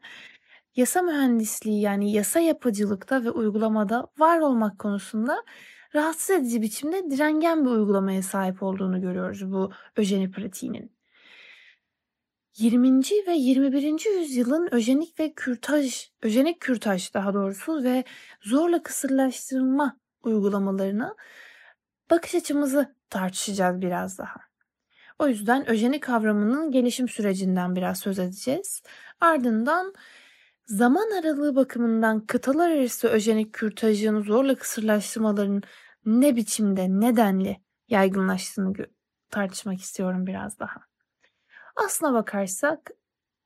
yasa 0.75 1.01
mühendisliği 1.01 1.81
yani 1.81 2.11
yasa 2.11 2.39
yapıcılıkta 2.39 3.23
ve 3.23 3.31
uygulamada 3.31 4.07
var 4.17 4.39
olmak 4.39 4.79
konusunda 4.79 5.43
rahatsız 5.95 6.29
edici 6.29 6.61
biçimde 6.61 7.11
direngen 7.11 7.65
bir 7.65 7.69
uygulamaya 7.69 8.23
sahip 8.23 8.63
olduğunu 8.63 9.01
görüyoruz 9.01 9.51
bu 9.51 9.71
öjeni 9.97 10.31
pratiğinin. 10.31 10.94
20. 12.57 13.03
ve 13.27 13.33
21. 13.33 14.19
yüzyılın 14.19 14.67
öjenik 14.71 15.19
ve 15.19 15.33
kürtaj, 15.33 16.09
öjenik 16.21 16.61
kürtaj 16.61 17.13
daha 17.13 17.33
doğrusu 17.33 17.83
ve 17.83 18.03
zorla 18.41 18.83
kısırlaştırma 18.83 19.99
uygulamalarına 20.23 21.15
bakış 22.09 22.35
açımızı 22.35 22.95
tartışacağız 23.09 23.81
biraz 23.81 24.17
daha. 24.17 24.39
O 25.19 25.27
yüzden 25.27 25.69
öjenik 25.69 26.03
kavramının 26.03 26.71
gelişim 26.71 27.09
sürecinden 27.09 27.75
biraz 27.75 27.99
söz 27.99 28.19
edeceğiz. 28.19 28.81
Ardından 29.21 29.93
zaman 30.65 31.11
aralığı 31.19 31.55
bakımından 31.55 32.25
kıtalar 32.25 32.69
arası 32.69 33.07
öjenik 33.07 33.53
kürtajın 33.53 34.21
zorla 34.21 34.55
kısırlaştırmaların 34.55 35.61
ne 36.05 36.35
biçimde, 36.35 36.89
nedenli 36.89 37.57
yaygınlaştığını 37.87 38.73
tartışmak 39.29 39.81
istiyorum 39.81 40.27
biraz 40.27 40.59
daha. 40.59 40.94
Aslına 41.75 42.13
bakarsak 42.13 42.91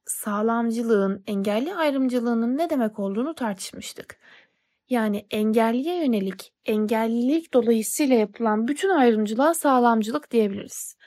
sağlamcılığın, 0.06 1.24
engelli 1.28 1.76
ayrımcılığının 1.76 2.58
ne 2.58 2.70
demek 2.70 3.00
olduğunu 3.00 3.36
tartışmıştık. 3.36 4.20
Yani 4.90 5.28
engelliye 5.32 6.06
yönelik, 6.06 6.54
engellilik 6.66 7.54
dolayısıyla 7.54 8.16
yapılan 8.16 8.68
bütün 8.68 8.90
ayrımcılığa 8.90 9.54
sağlamcılık 9.54 10.32
diyebiliriz. 10.32 10.98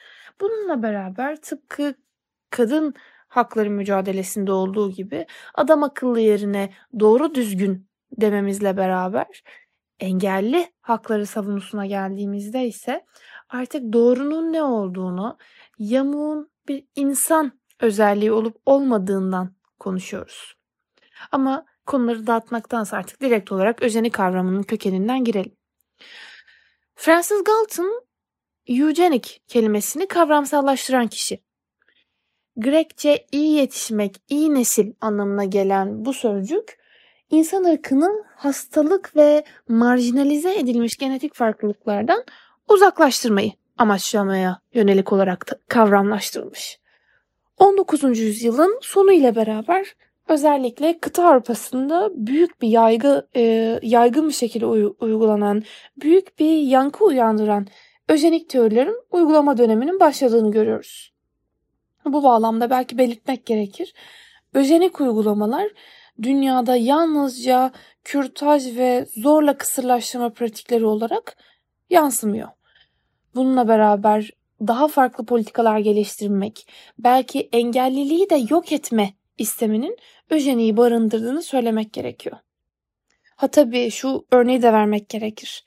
Bununla 0.40 0.82
beraber 0.82 1.36
tıpkı 1.42 1.94
kadın 2.50 2.94
hakları 3.28 3.70
mücadelesinde 3.70 4.52
olduğu 4.52 4.90
gibi 4.90 5.26
adam 5.54 5.82
akıllı 5.82 6.20
yerine 6.20 6.74
doğru 7.00 7.34
düzgün 7.34 7.88
dememizle 8.12 8.76
beraber 8.76 9.42
engelli 10.00 10.72
hakları 10.80 11.26
savunusuna 11.26 11.86
geldiğimizde 11.86 12.66
ise 12.66 13.06
artık 13.48 13.92
doğrunun 13.92 14.52
ne 14.52 14.62
olduğunu, 14.62 15.38
yamuğun 15.78 16.51
bir 16.68 16.84
insan 16.94 17.52
özelliği 17.80 18.32
olup 18.32 18.56
olmadığından 18.66 19.54
konuşuyoruz. 19.78 20.54
Ama 21.32 21.66
konuları 21.86 22.26
dağıtmaktansa 22.26 22.96
artık 22.96 23.20
direkt 23.20 23.52
olarak 23.52 23.82
özeni 23.82 24.10
kavramının 24.10 24.62
kökeninden 24.62 25.24
girelim. 25.24 25.56
Francis 26.94 27.44
Galton 27.44 28.04
eugenic 28.66 29.30
kelimesini 29.48 30.08
kavramsallaştıran 30.08 31.06
kişi. 31.06 31.42
Grekçe 32.56 33.26
iyi 33.32 33.56
yetişmek, 33.56 34.22
iyi 34.28 34.54
nesil 34.54 34.92
anlamına 35.00 35.44
gelen 35.44 36.04
bu 36.04 36.12
sözcük 36.12 36.78
insan 37.30 37.64
ırkının 37.64 38.24
hastalık 38.36 39.16
ve 39.16 39.44
marjinalize 39.68 40.58
edilmiş 40.58 40.96
genetik 40.96 41.34
farklılıklardan 41.34 42.24
uzaklaştırmayı 42.68 43.52
amaçlamaya 43.82 44.60
yönelik 44.74 45.12
olarak 45.12 45.50
da 45.50 45.58
kavramlaştırılmış. 45.68 46.78
19. 47.58 48.18
yüzyılın 48.18 48.78
sonu 48.82 49.12
ile 49.12 49.36
beraber 49.36 49.94
özellikle 50.28 50.98
kıta 50.98 51.28
Avrupa'sında 51.28 52.10
büyük 52.14 52.62
bir 52.62 52.68
yaygı 52.68 53.28
e, 53.36 53.42
yaygın 53.82 54.28
bir 54.28 54.34
şekilde 54.34 54.66
uy- 54.66 54.94
uygulanan, 55.00 55.62
büyük 55.96 56.38
bir 56.38 56.56
yankı 56.56 57.04
uyandıran 57.04 57.66
öjenik 58.08 58.48
teorilerin 58.48 58.96
uygulama 59.10 59.58
döneminin 59.58 60.00
başladığını 60.00 60.50
görüyoruz. 60.50 61.12
Bu 62.04 62.22
bağlamda 62.22 62.70
belki 62.70 62.98
belirtmek 62.98 63.46
gerekir. 63.46 63.94
Öjenik 64.54 65.00
uygulamalar 65.00 65.68
dünyada 66.22 66.76
yalnızca 66.76 67.72
kürtaj 68.04 68.76
ve 68.76 69.06
zorla 69.16 69.56
kısırlaştırma 69.56 70.30
pratikleri 70.30 70.86
olarak 70.86 71.36
yansımıyor. 71.90 72.48
Bununla 73.34 73.68
beraber 73.68 74.30
daha 74.60 74.88
farklı 74.88 75.26
politikalar 75.26 75.78
geliştirmek, 75.78 76.66
belki 76.98 77.48
engelliliği 77.52 78.30
de 78.30 78.46
yok 78.50 78.72
etme 78.72 79.14
isteminin 79.38 79.96
öjeniyi 80.30 80.76
barındırdığını 80.76 81.42
söylemek 81.42 81.92
gerekiyor. 81.92 82.36
Ha 83.36 83.48
tabii 83.48 83.90
şu 83.90 84.26
örneği 84.30 84.62
de 84.62 84.72
vermek 84.72 85.08
gerekir. 85.08 85.64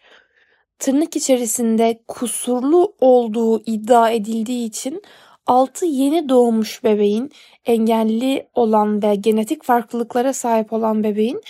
Tırnak 0.80 1.16
içerisinde 1.16 2.04
kusurlu 2.08 2.96
olduğu 3.00 3.64
iddia 3.66 4.10
edildiği 4.10 4.68
için 4.68 5.02
6 5.48 5.86
yeni 5.86 6.30
doğmuş 6.30 6.84
bebeğin 6.84 7.32
engelli 7.66 8.48
olan 8.54 9.04
ve 9.04 9.16
genetik 9.16 9.64
farklılıklara 9.64 10.34
sahip 10.34 10.74
olan 10.74 11.04
bebeğin 11.04 11.42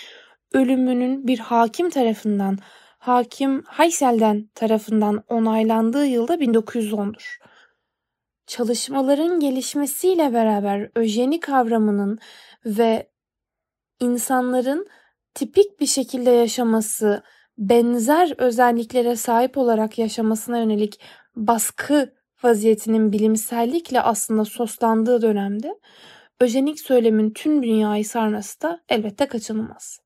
ölümünün 0.52 1.26
bir 1.26 1.38
hakim 1.38 1.90
tarafından 1.90 2.58
hakim 3.06 3.62
Haysel'den 3.62 4.48
tarafından 4.54 5.24
onaylandığı 5.28 6.06
yılda 6.06 6.34
1910'dur. 6.34 7.38
Çalışmaların 8.46 9.40
gelişmesiyle 9.40 10.32
beraber 10.32 10.90
öjeni 10.94 11.40
kavramının 11.40 12.18
ve 12.64 13.10
insanların 14.00 14.88
tipik 15.34 15.80
bir 15.80 15.86
şekilde 15.86 16.30
yaşaması, 16.30 17.22
benzer 17.58 18.32
özelliklere 18.38 19.16
sahip 19.16 19.58
olarak 19.58 19.98
yaşamasına 19.98 20.58
yönelik 20.58 21.00
baskı 21.36 22.14
vaziyetinin 22.42 23.12
bilimsellikle 23.12 24.00
aslında 24.00 24.44
soslandığı 24.44 25.22
dönemde 25.22 25.78
öjenik 26.40 26.80
söylemin 26.80 27.30
tüm 27.30 27.62
dünyayı 27.62 28.04
sarması 28.04 28.62
da 28.62 28.80
elbette 28.88 29.26
kaçınılmaz. 29.26 30.05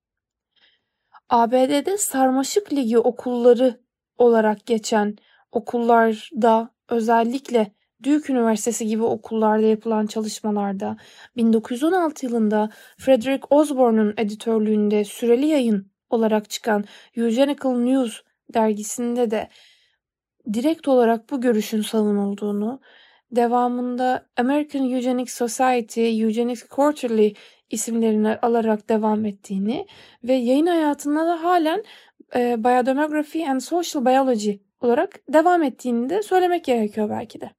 ABD'de 1.31 1.99
sarmaşık 1.99 2.73
ligi 2.73 2.99
okulları 2.99 3.81
olarak 4.19 4.67
geçen 4.67 5.17
okullarda 5.53 6.71
özellikle 6.89 7.73
Duke 8.03 8.33
Üniversitesi 8.33 8.87
gibi 8.87 9.03
okullarda 9.03 9.67
yapılan 9.67 10.07
çalışmalarda 10.07 10.97
1916 11.37 12.27
yılında 12.27 12.71
Frederick 12.99 13.47
Osborne'un 13.51 14.15
editörlüğünde 14.17 15.05
süreli 15.05 15.47
yayın 15.47 15.93
olarak 16.11 16.51
çıkan 16.51 16.85
Eugenical 17.17 17.75
News 17.75 18.21
dergisinde 18.55 19.31
de 19.31 19.49
direkt 20.53 20.89
olarak 20.89 21.31
bu 21.31 21.41
görüşün 21.41 21.83
savunulduğunu, 21.83 22.81
devamında 23.33 24.27
American 24.37 24.91
Eugenics 24.91 25.35
Society, 25.35 26.23
Eugenics 26.23 26.63
Quarterly 26.63 27.35
isimlerini 27.71 28.37
alarak 28.43 28.89
devam 28.89 29.25
ettiğini 29.25 29.87
ve 30.25 30.35
yayın 30.35 30.67
hayatında 30.67 31.27
da 31.27 31.45
halen 31.45 31.85
e, 32.35 32.65
Biodemography 32.65 33.49
and 33.49 33.61
Social 33.61 34.05
Biology 34.05 34.53
olarak 34.81 35.21
devam 35.29 35.63
ettiğini 35.63 36.11
de 36.11 36.23
söylemek 36.23 36.65
gerekiyor 36.65 37.11
belki 37.11 37.41
de. 37.41 37.51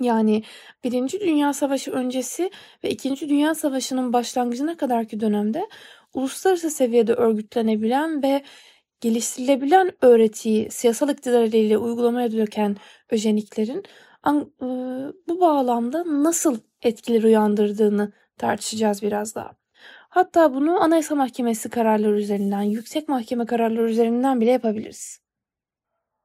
Yani 0.00 0.42
Birinci 0.84 1.20
Dünya 1.20 1.52
Savaşı 1.52 1.90
öncesi 1.90 2.50
ve 2.84 2.90
İkinci 2.90 3.28
Dünya 3.28 3.54
Savaşı'nın 3.54 4.12
başlangıcına 4.12 4.76
kadarki 4.76 5.20
dönemde 5.20 5.68
uluslararası 6.14 6.70
seviyede 6.70 7.12
örgütlenebilen 7.12 8.22
ve 8.22 8.42
geliştirilebilen 9.00 9.92
öğretiyi 10.02 10.70
siyasal 10.70 11.08
iktidarıyla 11.08 11.78
uygulamaya 11.78 12.32
döken 12.32 12.76
öjeniklerin 13.10 13.82
bu 15.28 15.40
bağlamda 15.40 16.22
nasıl 16.22 16.58
etkiler 16.82 17.22
uyandırdığını 17.22 18.12
tartışacağız 18.36 19.02
biraz 19.02 19.34
daha. 19.34 19.50
Hatta 20.08 20.54
bunu 20.54 20.82
Anayasa 20.82 21.14
Mahkemesi 21.14 21.70
kararları 21.70 22.18
üzerinden, 22.18 22.62
Yüksek 22.62 23.08
Mahkeme 23.08 23.46
kararları 23.46 23.90
üzerinden 23.90 24.40
bile 24.40 24.50
yapabiliriz. 24.50 25.20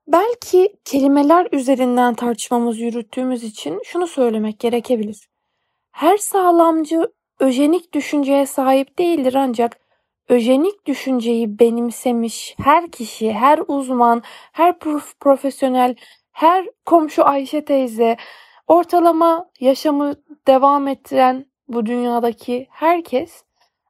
Belki 0.07 0.75
kelimeler 0.85 1.47
üzerinden 1.51 2.13
tartışmamızı 2.13 2.81
yürüttüğümüz 2.81 3.43
için 3.43 3.79
şunu 3.83 4.07
söylemek 4.07 4.59
gerekebilir. 4.59 5.29
Her 5.91 6.17
sağlamcı 6.17 7.11
öjenik 7.39 7.93
düşünceye 7.93 8.45
sahip 8.45 8.99
değildir 8.99 9.33
ancak 9.33 9.79
öjenik 10.29 10.85
düşünceyi 10.85 11.59
benimsemiş 11.59 12.55
her 12.63 12.91
kişi, 12.91 13.33
her 13.33 13.59
uzman, 13.67 14.23
her 14.51 14.73
prof- 14.73 15.13
profesyonel, 15.19 15.95
her 16.31 16.65
komşu 16.85 17.25
Ayşe 17.25 17.65
teyze, 17.65 18.17
ortalama 18.67 19.49
yaşamı 19.59 20.15
devam 20.47 20.87
ettiren 20.87 21.50
bu 21.73 21.85
dünyadaki 21.85 22.67
herkes 22.69 23.43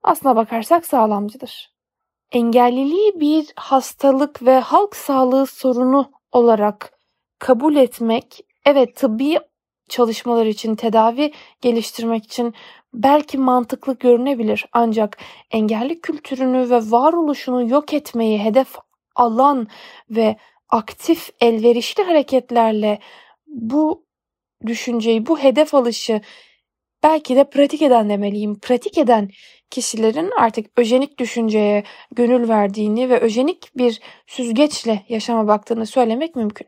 aslına 0.04 0.36
bakarsak 0.36 0.86
sağlamcıdır. 0.86 1.72
Engelliliği 2.32 3.20
bir 3.20 3.54
hastalık 3.56 4.46
ve 4.46 4.60
halk 4.60 4.96
sağlığı 4.96 5.46
sorunu 5.46 6.12
olarak 6.32 7.00
kabul 7.40 7.76
etmek, 7.76 8.46
evet 8.66 8.96
tıbbi 8.96 9.40
çalışmalar 9.90 10.46
için, 10.46 10.76
tedavi 10.76 11.34
geliştirmek 11.62 12.26
için 12.26 12.54
belki 12.94 13.38
mantıklı 13.38 13.98
görünebilir. 13.98 14.66
Ancak 14.74 15.18
engelli 15.52 16.02
kültürünü 16.02 16.70
ve 16.70 16.92
varoluşunu 16.92 17.70
yok 17.70 17.94
etmeyi 17.94 18.40
hedef 18.40 18.76
alan 19.16 19.68
ve 20.10 20.36
aktif 20.70 21.30
elverişli 21.40 22.04
hareketlerle 22.04 23.00
bu 23.48 24.06
düşünceyi, 24.66 25.28
bu 25.28 25.40
hedef 25.40 25.74
alışı 25.76 26.22
belki 27.04 27.36
de 27.36 27.50
pratik 27.50 27.82
eden 27.82 28.10
demeliyim. 28.10 28.60
Pratik 28.60 28.98
eden 28.98 29.30
kişilerin 29.70 30.32
artık 30.38 30.80
öjenik 30.80 31.20
düşünceye 31.20 31.84
gönül 32.12 32.50
verdiğini 32.50 33.10
ve 33.10 33.20
öjenik 33.20 33.78
bir 33.78 34.02
süzgeçle 34.28 35.06
yaşama 35.10 35.48
baktığını 35.48 35.86
söylemek 35.86 36.36
mümkün. 36.36 36.68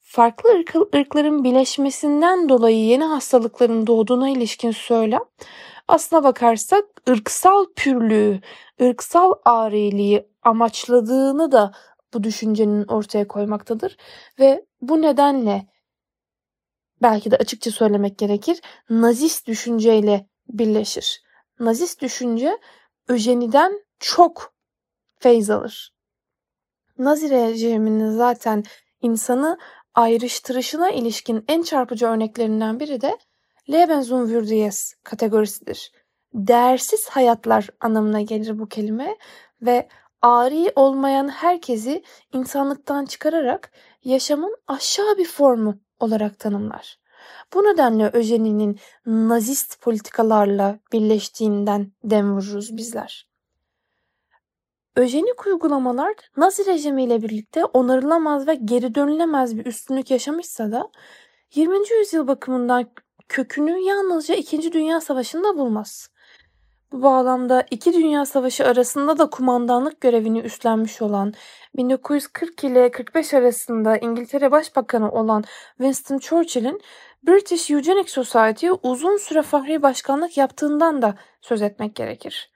Farklı 0.00 0.50
ırk, 0.50 0.74
ırkların 0.94 1.44
birleşmesinden 1.44 2.48
dolayı 2.48 2.84
yeni 2.84 3.04
hastalıkların 3.04 3.86
doğduğuna 3.86 4.28
ilişkin 4.30 4.70
söylem 4.70 5.22
aslına 5.88 6.24
bakarsak 6.24 6.84
ırksal 7.08 7.66
pürlüğü, 7.76 8.40
ırksal 8.82 9.32
ağriliği 9.44 10.26
amaçladığını 10.42 11.52
da 11.52 11.72
bu 12.14 12.24
düşüncenin 12.24 12.84
ortaya 12.84 13.28
koymaktadır 13.28 13.96
ve 14.38 14.64
bu 14.80 15.02
nedenle 15.02 15.66
belki 17.02 17.30
de 17.30 17.36
açıkça 17.36 17.70
söylemek 17.70 18.18
gerekir 18.18 18.60
nazist 18.90 19.46
düşünceyle 19.46 20.26
birleşir. 20.48 21.22
Nazist 21.60 22.02
düşünce 22.02 22.58
öjeniden 23.08 23.80
çok 23.98 24.54
feyz 25.18 25.50
alır. 25.50 25.94
Nazi 26.98 27.30
rejiminin 27.30 28.10
zaten 28.10 28.64
insanı 29.02 29.58
ayrıştırışına 29.94 30.90
ilişkin 30.90 31.44
en 31.48 31.62
çarpıcı 31.62 32.06
örneklerinden 32.06 32.80
biri 32.80 33.00
de 33.00 33.18
Lebenswürdiges 33.70 34.94
kategorisidir. 35.04 35.92
Değersiz 36.34 37.08
hayatlar 37.08 37.68
anlamına 37.80 38.20
gelir 38.20 38.58
bu 38.58 38.68
kelime 38.68 39.16
ve 39.62 39.88
ari 40.22 40.72
olmayan 40.76 41.28
herkesi 41.28 42.02
insanlıktan 42.32 43.04
çıkararak 43.04 43.72
yaşamın 44.04 44.56
aşağı 44.66 45.18
bir 45.18 45.24
formu 45.24 45.78
olarak 46.00 46.38
tanımlar. 46.38 46.98
Bu 47.54 47.62
nedenle 47.62 48.10
Öjeni'nin 48.12 48.78
nazist 49.06 49.80
politikalarla 49.80 50.78
birleştiğinden 50.92 51.92
dem 52.04 52.36
vururuz 52.36 52.76
bizler. 52.76 53.28
Öjenik 54.96 55.46
uygulamalar 55.46 56.14
Nazi 56.36 56.66
rejimiyle 56.66 57.22
birlikte 57.22 57.64
onarılamaz 57.64 58.46
ve 58.46 58.54
geri 58.54 58.94
dönülemez 58.94 59.56
bir 59.58 59.66
üstünlük 59.66 60.10
yaşamışsa 60.10 60.72
da 60.72 60.90
20. 61.54 61.76
yüzyıl 61.98 62.26
bakımından 62.26 62.90
kökünü 63.28 63.78
yalnızca 63.78 64.34
2. 64.34 64.72
Dünya 64.72 65.00
Savaşı'nda 65.00 65.58
bulmaz. 65.58 66.10
Bu 66.92 67.02
bağlamda 67.02 67.64
iki 67.70 67.92
Dünya 67.92 68.26
Savaşı 68.26 68.66
arasında 68.66 69.18
da 69.18 69.30
kumandanlık 69.30 70.00
görevini 70.00 70.40
üstlenmiş 70.40 71.02
olan 71.02 71.34
1940 71.76 72.64
ile 72.64 72.90
45 72.90 73.34
arasında 73.34 73.96
İngiltere 73.96 74.50
Başbakanı 74.50 75.12
olan 75.12 75.44
Winston 75.76 76.18
Churchill'in 76.18 76.80
British 77.22 77.70
Eugenics 77.70 78.12
Society'ye 78.12 78.72
uzun 78.72 79.16
süre 79.16 79.42
fahri 79.42 79.82
başkanlık 79.82 80.36
yaptığından 80.36 81.02
da 81.02 81.14
söz 81.40 81.62
etmek 81.62 81.94
gerekir. 81.94 82.52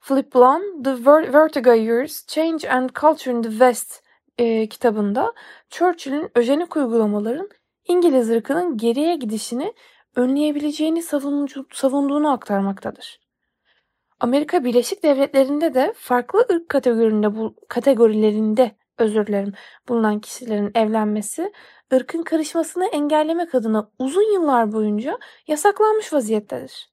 Philip 0.00 0.34
Blum, 0.34 0.82
The 0.82 1.04
Vertigo 1.32 1.72
Years, 1.72 2.26
Change 2.26 2.70
and 2.70 2.90
Culture 3.00 3.30
in 3.30 3.42
the 3.42 3.50
West 3.50 4.02
e, 4.38 4.68
kitabında 4.68 5.32
Churchill'in 5.70 6.30
öjenik 6.34 6.76
uygulamaların 6.76 7.48
İngiliz 7.84 8.30
ırkının 8.30 8.76
geriye 8.76 9.16
gidişini 9.16 9.74
önleyebileceğini 10.16 11.02
savunduğunu 11.72 12.32
aktarmaktadır. 12.32 13.19
Amerika 14.20 14.64
Birleşik 14.64 15.02
Devletleri'nde 15.02 15.74
de 15.74 15.94
farklı 15.96 16.46
ırk 16.52 16.68
kategorilerinde 16.68 17.36
bu 17.36 17.54
kategorilerinde 17.68 18.76
özür 18.98 19.26
dilerim 19.26 19.52
bulunan 19.88 20.20
kişilerin 20.20 20.70
evlenmesi 20.74 21.52
ırkın 21.92 22.22
karışmasını 22.22 22.86
engellemek 22.86 23.54
adına 23.54 23.90
uzun 23.98 24.32
yıllar 24.32 24.72
boyunca 24.72 25.18
yasaklanmış 25.46 26.12
vaziyettedir. 26.12 26.90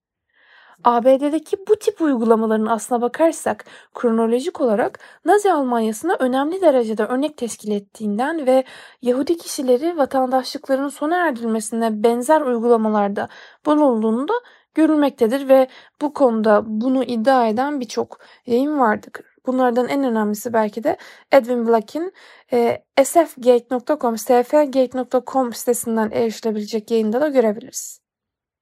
ABD'deki 0.83 1.57
bu 1.67 1.75
tip 1.75 2.01
uygulamaların 2.01 2.65
aslına 2.65 3.01
bakarsak 3.01 3.65
kronolojik 3.93 4.61
olarak 4.61 4.99
Nazi 5.25 5.51
Almanyası'na 5.51 6.15
önemli 6.19 6.61
derecede 6.61 7.03
örnek 7.05 7.37
teşkil 7.37 7.71
ettiğinden 7.71 8.45
ve 8.47 8.63
Yahudi 9.01 9.37
kişileri 9.37 9.97
vatandaşlıklarının 9.97 10.89
sona 10.89 11.27
erdirilmesine 11.27 12.03
benzer 12.03 12.41
uygulamalarda 12.41 13.29
bulunduğunu 13.65 14.27
da 14.27 14.33
görülmektedir 14.77 15.49
ve 15.49 15.67
bu 16.01 16.13
konuda 16.13 16.63
bunu 16.65 17.03
iddia 17.03 17.47
eden 17.47 17.79
birçok 17.79 18.19
yayın 18.45 18.79
vardır. 18.79 19.11
Bunlardan 19.45 19.87
en 19.87 20.03
önemlisi 20.03 20.53
belki 20.53 20.83
de 20.83 20.97
Edwin 21.31 21.67
Black'in 21.67 22.13
e, 22.53 22.83
sfgate.com, 23.03 24.17
sfgate.com 24.17 25.53
sitesinden 25.53 26.11
erişilebilecek 26.11 26.91
yayında 26.91 27.21
da 27.21 27.27
görebiliriz. 27.27 27.99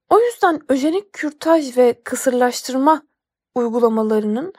O 0.10 0.20
yüzden 0.20 0.60
öjenik 0.70 1.14
kürtaj 1.14 1.78
ve 1.78 2.02
kısırlaştırma 2.04 3.02
uygulamalarının 3.56 4.54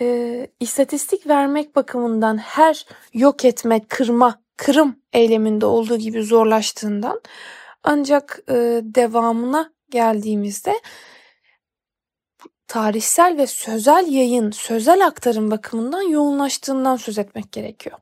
e, 0.00 0.46
istatistik 0.60 1.26
vermek 1.26 1.76
bakımından 1.76 2.38
her 2.38 2.86
yok 3.12 3.44
etme, 3.44 3.80
kırma, 3.88 4.42
kırım 4.56 4.96
eyleminde 5.12 5.66
olduğu 5.66 5.96
gibi 5.96 6.22
zorlaştığından 6.22 7.20
ancak 7.84 8.40
e, 8.48 8.80
devamına 8.84 9.72
geldiğimizde 9.90 10.80
tarihsel 12.70 13.38
ve 13.38 13.46
sözel 13.46 14.06
yayın, 14.08 14.50
sözel 14.50 15.06
aktarım 15.06 15.50
bakımından 15.50 16.02
yoğunlaştığından 16.02 16.96
söz 16.96 17.18
etmek 17.18 17.52
gerekiyor. 17.52 17.98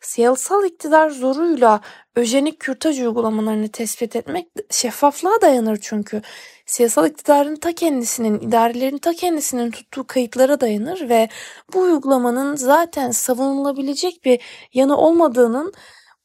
siyasal 0.00 0.64
iktidar 0.64 1.10
zoruyla 1.10 1.80
öjenik 2.16 2.60
kürtaj 2.60 3.00
uygulamalarını 3.00 3.68
tespit 3.68 4.16
etmek 4.16 4.48
şeffaflığa 4.70 5.40
dayanır 5.42 5.78
çünkü. 5.82 6.22
Siyasal 6.66 7.06
iktidarın 7.10 7.56
ta 7.56 7.72
kendisinin, 7.74 8.40
idarelerin 8.40 8.98
ta 8.98 9.12
kendisinin 9.14 9.70
tuttuğu 9.70 10.06
kayıtlara 10.06 10.60
dayanır 10.60 11.08
ve 11.08 11.28
bu 11.74 11.80
uygulamanın 11.80 12.56
zaten 12.56 13.10
savunulabilecek 13.10 14.24
bir 14.24 14.40
yanı 14.74 14.96
olmadığının 14.96 15.72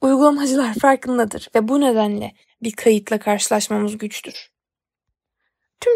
uygulamacılar 0.02 0.74
farkındadır 0.82 1.50
ve 1.56 1.68
bu 1.68 1.82
nedenle 1.82 2.34
bir 2.64 2.72
kayıtla 2.72 3.20
karşılaşmamız 3.20 3.98
güçtür. 3.98 4.53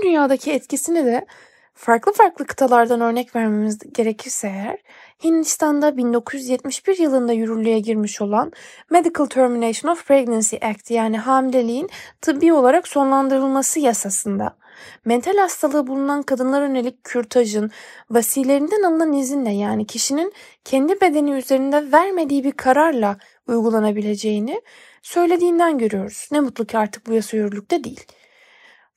Dünyadaki 0.03 0.51
etkisini 0.51 1.05
de 1.05 1.25
farklı 1.73 2.13
farklı 2.13 2.45
kıtalardan 2.45 3.01
örnek 3.01 3.36
vermemiz 3.36 3.79
gerekirse 3.93 4.47
eğer, 4.47 4.77
Hindistan'da 5.23 5.97
1971 5.97 6.97
yılında 6.97 7.33
yürürlüğe 7.33 7.79
girmiş 7.79 8.21
olan 8.21 8.51
Medical 8.89 9.25
Termination 9.25 9.91
of 9.91 10.07
Pregnancy 10.07 10.55
Act 10.62 10.91
yani 10.91 11.17
hamileliğin 11.17 11.89
tıbbi 12.21 12.53
olarak 12.53 12.88
sonlandırılması 12.88 13.79
yasasında 13.79 14.57
mental 15.05 15.38
hastalığı 15.38 15.88
bulunan 15.88 16.23
kadınlara 16.23 16.65
yönelik 16.65 17.03
kürtajın 17.03 17.71
vasilerinden 18.10 18.83
alınan 18.83 19.13
izinle 19.13 19.51
yani 19.51 19.88
kişinin 19.88 20.33
kendi 20.63 21.01
bedeni 21.01 21.31
üzerinde 21.31 21.91
vermediği 21.91 22.43
bir 22.43 22.51
kararla 22.51 23.17
uygulanabileceğini 23.47 24.62
söylediğinden 25.01 25.77
görüyoruz. 25.77 26.29
Ne 26.31 26.39
mutlu 26.39 26.65
ki 26.65 26.77
artık 26.77 27.07
bu 27.07 27.13
yasa 27.13 27.38
yürürlükte 27.38 27.83
değil. 27.83 28.05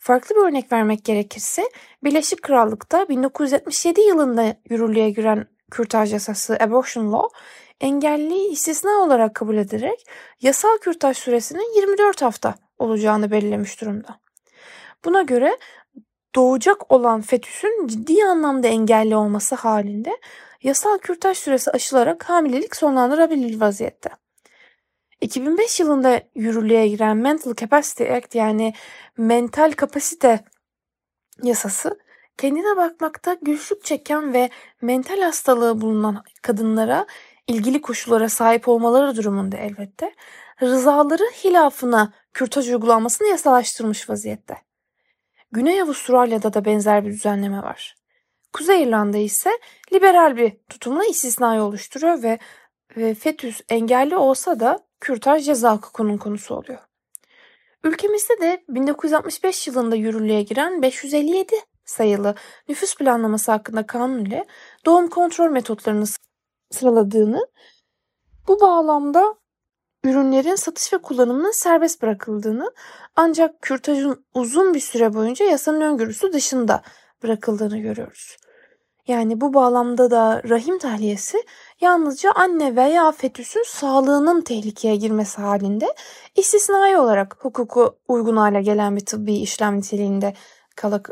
Farklı 0.02 0.36
bir 0.36 0.40
örnek 0.40 0.72
vermek 0.72 1.04
gerekirse 1.04 1.62
Birleşik 2.04 2.42
Krallık'ta 2.42 3.08
1977 3.08 4.00
yılında 4.00 4.56
yürürlüğe 4.70 5.10
giren 5.10 5.46
kürtaj 5.70 6.12
yasası 6.12 6.58
Abortion 6.60 7.12
Law 7.12 7.38
engelliyi 7.80 8.50
istisna 8.50 8.90
olarak 8.90 9.34
kabul 9.34 9.56
ederek 9.56 10.06
yasal 10.40 10.78
kürtaj 10.78 11.16
süresinin 11.16 11.76
24 11.76 12.22
hafta 12.22 12.54
olacağını 12.78 13.30
belirlemiş 13.30 13.80
durumda. 13.80 14.20
Buna 15.04 15.22
göre 15.22 15.58
doğacak 16.34 16.92
olan 16.92 17.20
fetüsün 17.20 17.86
ciddi 17.86 18.24
anlamda 18.24 18.68
engelli 18.68 19.16
olması 19.16 19.54
halinde 19.54 20.16
yasal 20.62 20.98
kürtaj 20.98 21.38
süresi 21.38 21.70
aşılarak 21.70 22.28
hamilelik 22.28 22.76
sonlandırabilir 22.76 23.60
vaziyette. 23.60 24.10
2005 25.30 25.80
yılında 25.80 26.22
yürürlüğe 26.34 26.88
giren 26.88 27.16
Mental 27.16 27.54
Capacity 27.54 28.12
Act 28.12 28.34
yani 28.34 28.74
mental 29.16 29.72
kapasite 29.72 30.44
yasası 31.42 31.98
kendine 32.38 32.76
bakmakta 32.76 33.36
güçlük 33.42 33.84
çeken 33.84 34.32
ve 34.32 34.50
mental 34.82 35.20
hastalığı 35.20 35.80
bulunan 35.80 36.24
kadınlara 36.42 37.06
ilgili 37.46 37.80
koşullara 37.82 38.28
sahip 38.28 38.68
olmaları 38.68 39.16
durumunda 39.16 39.56
elbette 39.56 40.14
rızaları 40.62 41.24
hilafına 41.44 42.12
kürtaj 42.32 42.68
uygulanmasını 42.68 43.28
yasalaştırmış 43.28 44.10
vaziyette. 44.10 44.56
Güney 45.52 45.82
Avustralya'da 45.82 46.54
da 46.54 46.64
benzer 46.64 47.04
bir 47.04 47.10
düzenleme 47.10 47.62
var. 47.62 47.96
Kuzey 48.52 48.82
İrlanda 48.82 49.18
ise 49.18 49.50
liberal 49.92 50.36
bir 50.36 50.52
tutumla 50.68 51.04
istisnayı 51.04 51.62
oluşturuyor 51.62 52.22
ve, 52.22 52.38
ve 52.96 53.14
fetüs 53.14 53.60
engelli 53.68 54.16
olsa 54.16 54.60
da 54.60 54.89
kürtaj 55.00 55.44
ceza 55.44 55.76
hukukunun 55.76 56.18
konusu 56.18 56.54
oluyor. 56.54 56.78
Ülkemizde 57.84 58.40
de 58.40 58.64
1965 58.68 59.66
yılında 59.66 59.96
yürürlüğe 59.96 60.42
giren 60.42 60.82
557 60.82 61.54
sayılı 61.84 62.34
nüfus 62.68 62.96
planlaması 62.96 63.52
hakkında 63.52 63.86
kanun 63.86 64.24
ile 64.24 64.46
doğum 64.86 65.08
kontrol 65.08 65.50
metotlarını 65.50 66.04
sıraladığını, 66.70 67.46
bu 68.48 68.60
bağlamda 68.60 69.34
ürünlerin 70.04 70.54
satış 70.54 70.92
ve 70.92 70.98
kullanımının 70.98 71.50
serbest 71.50 72.02
bırakıldığını 72.02 72.72
ancak 73.16 73.62
kürtajın 73.62 74.24
uzun 74.34 74.74
bir 74.74 74.80
süre 74.80 75.14
boyunca 75.14 75.44
yasanın 75.44 75.80
öngörüsü 75.80 76.32
dışında 76.32 76.82
bırakıldığını 77.22 77.78
görüyoruz. 77.78 78.36
Yani 79.10 79.40
bu 79.40 79.54
bağlamda 79.54 80.10
da 80.10 80.42
rahim 80.48 80.78
tahliyesi 80.78 81.42
yalnızca 81.80 82.32
anne 82.32 82.76
veya 82.76 83.12
fetüsün 83.12 83.62
sağlığının 83.66 84.40
tehlikeye 84.40 84.96
girmesi 84.96 85.42
halinde 85.42 85.94
istisnai 86.36 86.96
olarak 86.96 87.36
hukuku 87.38 87.98
uygun 88.08 88.36
hale 88.36 88.62
gelen 88.62 88.96
bir 88.96 89.06
tıbbi 89.06 89.34
işlem 89.34 89.78
niteliğinde 89.78 90.34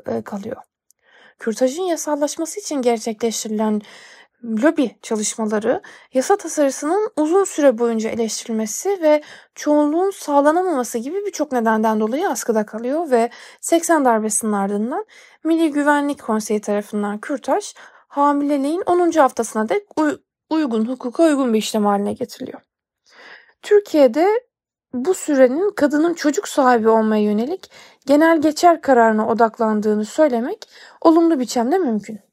e, 0.06 0.22
kalıyor. 0.22 0.56
Kürtajın 1.38 1.82
yasallaşması 1.82 2.60
için 2.60 2.82
gerçekleştirilen 2.82 3.80
lobi 4.44 4.96
çalışmaları 5.02 5.82
yasa 6.14 6.36
tasarısının 6.36 7.10
uzun 7.16 7.44
süre 7.44 7.78
boyunca 7.78 8.10
eleştirilmesi 8.10 8.98
ve 9.02 9.22
çoğunluğun 9.54 10.10
sağlanamaması 10.10 10.98
gibi 10.98 11.26
birçok 11.26 11.52
nedenden 11.52 12.00
dolayı 12.00 12.28
askıda 12.28 12.66
kalıyor 12.66 13.10
ve 13.10 13.30
80 13.60 14.04
darbesinin 14.04 14.52
ardından 14.52 15.06
Milli 15.44 15.70
Güvenlik 15.70 16.22
Konseyi 16.22 16.60
tarafından 16.60 17.18
kürtaj 17.18 17.74
hamileliğin 18.08 18.82
10. 18.86 19.10
haftasına 19.10 19.68
dek 19.68 20.00
uy- 20.00 20.18
uygun 20.50 20.84
hukuka 20.84 21.22
uygun 21.22 21.54
bir 21.54 21.58
işlem 21.58 21.84
haline 21.84 22.12
getiriliyor. 22.12 22.60
Türkiye'de 23.62 24.28
bu 24.94 25.14
sürenin 25.14 25.70
kadının 25.70 26.14
çocuk 26.14 26.48
sahibi 26.48 26.88
olmaya 26.88 27.22
yönelik 27.22 27.70
genel 28.06 28.40
geçer 28.40 28.80
kararına 28.80 29.28
odaklandığını 29.28 30.04
söylemek 30.04 30.68
olumlu 31.00 31.40
biçimde 31.40 31.78
mümkün. 31.78 32.27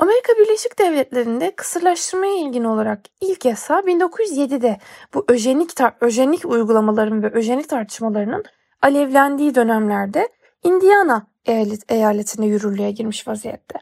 Amerika 0.00 0.32
Birleşik 0.38 0.78
Devletleri'nde 0.78 1.54
kısırlaştırmaya 1.56 2.36
ilgin 2.36 2.64
olarak 2.64 3.00
ilk 3.20 3.44
yasa 3.44 3.78
1907'de 3.78 4.78
bu 5.14 5.24
öjenik, 5.28 5.70
öjenik 6.00 6.44
uygulamaların 6.44 7.22
ve 7.22 7.30
öjenik 7.32 7.68
tartışmalarının 7.68 8.44
alevlendiği 8.82 9.54
dönemlerde 9.54 10.28
Indiana 10.64 11.26
eyalet, 11.46 11.92
eyaletinde 11.92 12.46
yürürlüğe 12.46 12.90
girmiş 12.90 13.28
vaziyette. 13.28 13.78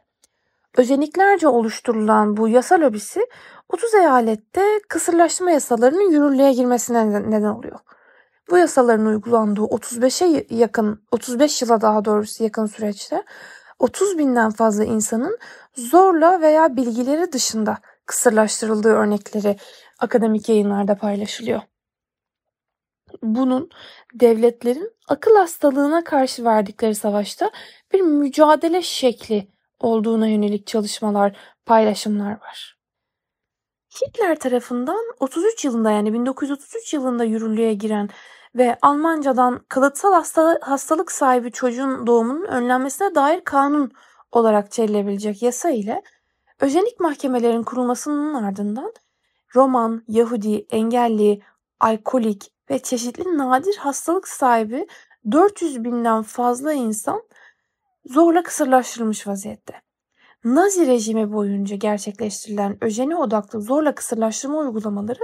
Özeniklerce 0.77 1.49
oluşturulan 1.49 2.37
bu 2.37 2.49
yasa 2.49 2.81
lobisi 2.81 3.27
30 3.69 3.95
eyalette 3.95 4.81
kısırlaştırma 4.89 5.51
yasalarının 5.51 6.11
yürürlüğe 6.11 6.53
girmesine 6.53 7.31
neden 7.31 7.43
oluyor. 7.43 7.79
Bu 8.51 8.59
yasaların 8.59 9.07
uygulandığı 9.07 9.61
35'e 9.61 10.47
yakın 10.51 11.03
35 11.13 11.63
yıla 11.63 11.81
daha 11.81 12.05
doğrusu 12.05 12.45
yakın 12.45 12.67
süreçte 12.67 13.23
30 13.79 14.19
binden 14.19 14.51
fazla 14.51 14.85
insanın 14.85 15.39
zorla 15.75 16.41
veya 16.41 16.77
bilgileri 16.77 17.33
dışında 17.33 17.79
kısırlaştırıldığı 18.07 18.93
örnekleri 18.93 19.57
akademik 19.99 20.49
yayınlarda 20.49 20.95
paylaşılıyor. 20.95 21.61
Bunun 23.23 23.71
devletlerin 24.15 24.93
akıl 25.09 25.37
hastalığına 25.37 26.05
karşı 26.05 26.45
verdikleri 26.45 26.95
savaşta 26.95 27.51
bir 27.93 28.01
mücadele 28.01 28.83
şekli 28.83 29.49
olduğuna 29.79 30.29
yönelik 30.29 30.67
çalışmalar, 30.67 31.37
paylaşımlar 31.67 32.31
var. 32.31 32.79
Hitler 34.03 34.39
tarafından 34.39 35.15
33 35.21 35.65
yılında 35.65 35.91
yani 35.91 36.13
1933 36.13 36.95
yılında 36.95 37.25
yürürlüğe 37.25 37.75
giren 37.75 38.11
ve 38.55 38.79
Almancadan 38.83 39.61
kalıtsal 39.69 40.13
hasta, 40.13 40.59
hastalık 40.63 41.13
sahibi 41.13 41.53
çocuğun 41.53 42.07
doğumunun 42.07 42.45
önlenmesine 42.45 43.15
dair 43.15 43.41
kanun 43.41 43.93
olarak 44.33 44.71
çevrilebilecek 44.73 45.43
yasa 45.43 45.71
ile 45.71 46.03
öjenik 46.61 47.01
mahkemelerin 47.01 47.63
kurulmasının 47.63 48.35
ardından 48.35 48.93
Roman, 49.55 50.03
Yahudi, 50.09 50.67
engelli, 50.71 51.43
alkolik 51.81 52.53
ve 52.71 52.79
çeşitli 52.79 53.39
nadir 53.39 53.77
hastalık 53.77 54.29
sahibi 54.29 54.87
400 55.31 55.85
binden 55.85 56.23
fazla 56.23 56.73
insan 56.73 57.23
zorla 58.07 58.43
kısırlaştırılmış 58.43 59.27
vaziyette. 59.27 59.75
Nazi 60.45 60.87
rejimi 60.87 61.33
boyunca 61.33 61.77
gerçekleştirilen 61.77 62.85
öjeni 62.85 63.17
odaklı 63.17 63.61
zorla 63.61 63.95
kısırlaştırma 63.95 64.59
uygulamaları 64.59 65.21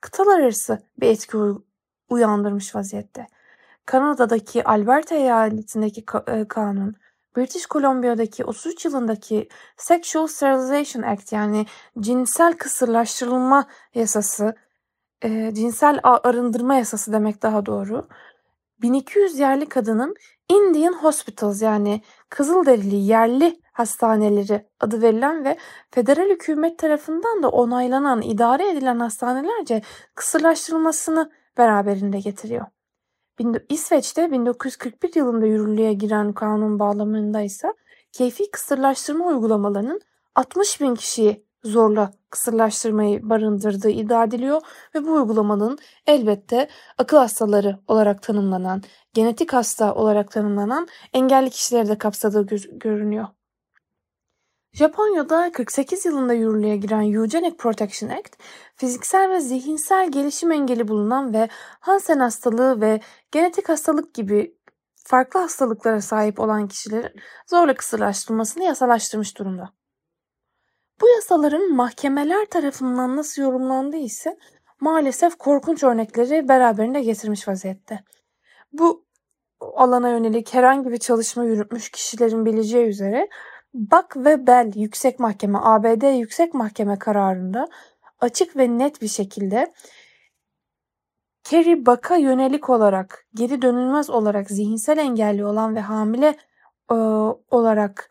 kıtalar 0.00 0.40
arası 0.40 0.78
bir 1.00 1.06
etki 1.06 1.36
uyandırmış 2.08 2.74
vaziyette. 2.74 3.26
Kanada'daki 3.86 4.64
Alberta 4.64 5.14
eyaletindeki 5.14 6.04
e, 6.26 6.48
kanun, 6.48 6.94
British 7.36 7.68
Columbia'daki 7.68 8.44
33 8.44 8.84
yılındaki 8.84 9.48
Sexual 9.76 10.26
Sterilization 10.26 11.02
Act 11.02 11.32
yani 11.32 11.66
cinsel 12.00 12.56
kısırlaştırılma 12.56 13.66
yasası, 13.94 14.54
e, 15.22 15.54
cinsel 15.54 16.00
arındırma 16.02 16.74
yasası 16.74 17.12
demek 17.12 17.42
daha 17.42 17.66
doğru. 17.66 18.08
1200 18.82 19.38
yerli 19.38 19.68
kadının 19.68 20.14
Indian 20.48 20.92
Hospitals 20.92 21.62
yani 21.62 22.02
Kızılderili 22.30 22.96
yerli 22.96 23.60
hastaneleri 23.72 24.66
adı 24.80 25.02
verilen 25.02 25.44
ve 25.44 25.58
federal 25.90 26.30
hükümet 26.30 26.78
tarafından 26.78 27.42
da 27.42 27.48
onaylanan, 27.48 28.22
idare 28.22 28.70
edilen 28.70 28.98
hastanelerce 28.98 29.82
kısırlaştırılmasını 30.14 31.30
beraberinde 31.58 32.20
getiriyor. 32.20 32.66
İsveç'te 33.68 34.32
1941 34.32 35.14
yılında 35.14 35.46
yürürlüğe 35.46 35.92
giren 35.92 36.32
kanun 36.32 36.78
bağlamında 36.78 37.40
ise 37.40 37.72
keyfi 38.12 38.50
kısırlaştırma 38.50 39.26
uygulamalarının 39.26 40.00
60 40.34 40.80
bin 40.80 40.94
kişiyi 40.94 41.44
zorla 41.64 42.10
kısırlaştırmayı 42.30 43.28
barındırdığı 43.30 43.90
iddia 43.90 44.24
ediliyor 44.24 44.60
ve 44.94 45.04
bu 45.04 45.12
uygulamanın 45.12 45.78
elbette 46.06 46.68
akıl 46.98 47.16
hastaları 47.16 47.78
olarak 47.88 48.22
tanımlanan, 48.22 48.82
genetik 49.14 49.52
hasta 49.52 49.94
olarak 49.94 50.30
tanımlanan 50.30 50.88
engelli 51.12 51.50
kişileri 51.50 51.88
de 51.88 51.98
kapsadığı 51.98 52.46
görünüyor. 52.78 53.37
Japonya'da 54.72 55.52
48 55.52 56.04
yılında 56.04 56.32
yürürlüğe 56.32 56.76
giren 56.76 57.12
Eugenic 57.12 57.56
Protection 57.56 58.10
Act, 58.10 58.36
fiziksel 58.76 59.30
ve 59.30 59.40
zihinsel 59.40 60.10
gelişim 60.10 60.52
engeli 60.52 60.88
bulunan 60.88 61.32
ve 61.32 61.48
Hansen 61.80 62.18
hastalığı 62.18 62.80
ve 62.80 63.00
genetik 63.30 63.68
hastalık 63.68 64.14
gibi 64.14 64.58
farklı 65.04 65.40
hastalıklara 65.40 66.00
sahip 66.00 66.40
olan 66.40 66.68
kişilerin 66.68 67.20
zorla 67.46 67.74
kısırlaştırılmasını 67.74 68.64
yasalaştırmış 68.64 69.38
durumda. 69.38 69.72
Bu 71.00 71.08
yasaların 71.08 71.72
mahkemeler 71.72 72.46
tarafından 72.46 73.16
nasıl 73.16 73.42
yorumlandığı 73.42 73.96
ise 73.96 74.38
maalesef 74.80 75.38
korkunç 75.38 75.82
örnekleri 75.82 76.48
beraberinde 76.48 77.00
getirmiş 77.00 77.48
vaziyette. 77.48 78.04
Bu 78.72 79.06
alana 79.60 80.08
yönelik 80.08 80.54
herhangi 80.54 80.90
bir 80.90 80.98
çalışma 80.98 81.44
yürütmüş 81.44 81.90
kişilerin 81.90 82.44
bileceği 82.44 82.86
üzere 82.86 83.28
Buck 83.78 84.16
ve 84.16 84.46
Bell 84.46 84.72
Yüksek 84.74 85.18
Mahkeme 85.18 85.58
ABD 85.62 86.18
Yüksek 86.18 86.54
Mahkeme 86.54 86.98
kararında 86.98 87.68
açık 88.20 88.56
ve 88.56 88.78
net 88.78 89.02
bir 89.02 89.08
şekilde 89.08 89.72
Kerry 91.44 91.86
Buck'a 91.86 92.16
yönelik 92.16 92.70
olarak 92.70 93.26
geri 93.34 93.62
dönülmez 93.62 94.10
olarak 94.10 94.50
zihinsel 94.50 94.98
engelli 94.98 95.44
olan 95.44 95.74
ve 95.74 95.80
hamile 95.80 96.36
e, 96.90 96.94
olarak 97.50 98.10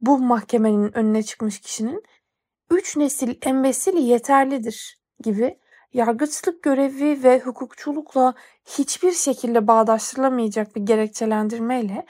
bu 0.00 0.18
mahkemenin 0.18 0.96
önüne 0.96 1.22
çıkmış 1.22 1.60
kişinin 1.60 2.02
üç 2.70 2.96
nesil 2.96 3.34
embesili 3.42 4.00
yeterlidir 4.00 4.98
gibi 5.20 5.58
yargıçlık 5.92 6.62
görevi 6.62 7.22
ve 7.22 7.40
hukukçulukla 7.40 8.34
hiçbir 8.64 9.12
şekilde 9.12 9.66
bağdaştırılamayacak 9.66 10.76
bir 10.76 10.80
gerekçelendirmeyle 10.80 12.06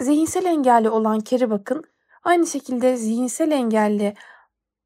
zihinsel 0.00 0.44
engelli 0.44 0.90
olan 0.90 1.20
Kerry 1.20 1.50
Buck'ın 1.50 1.95
Aynı 2.26 2.46
şekilde 2.46 2.96
zihinsel 2.96 3.50
engelli 3.50 4.14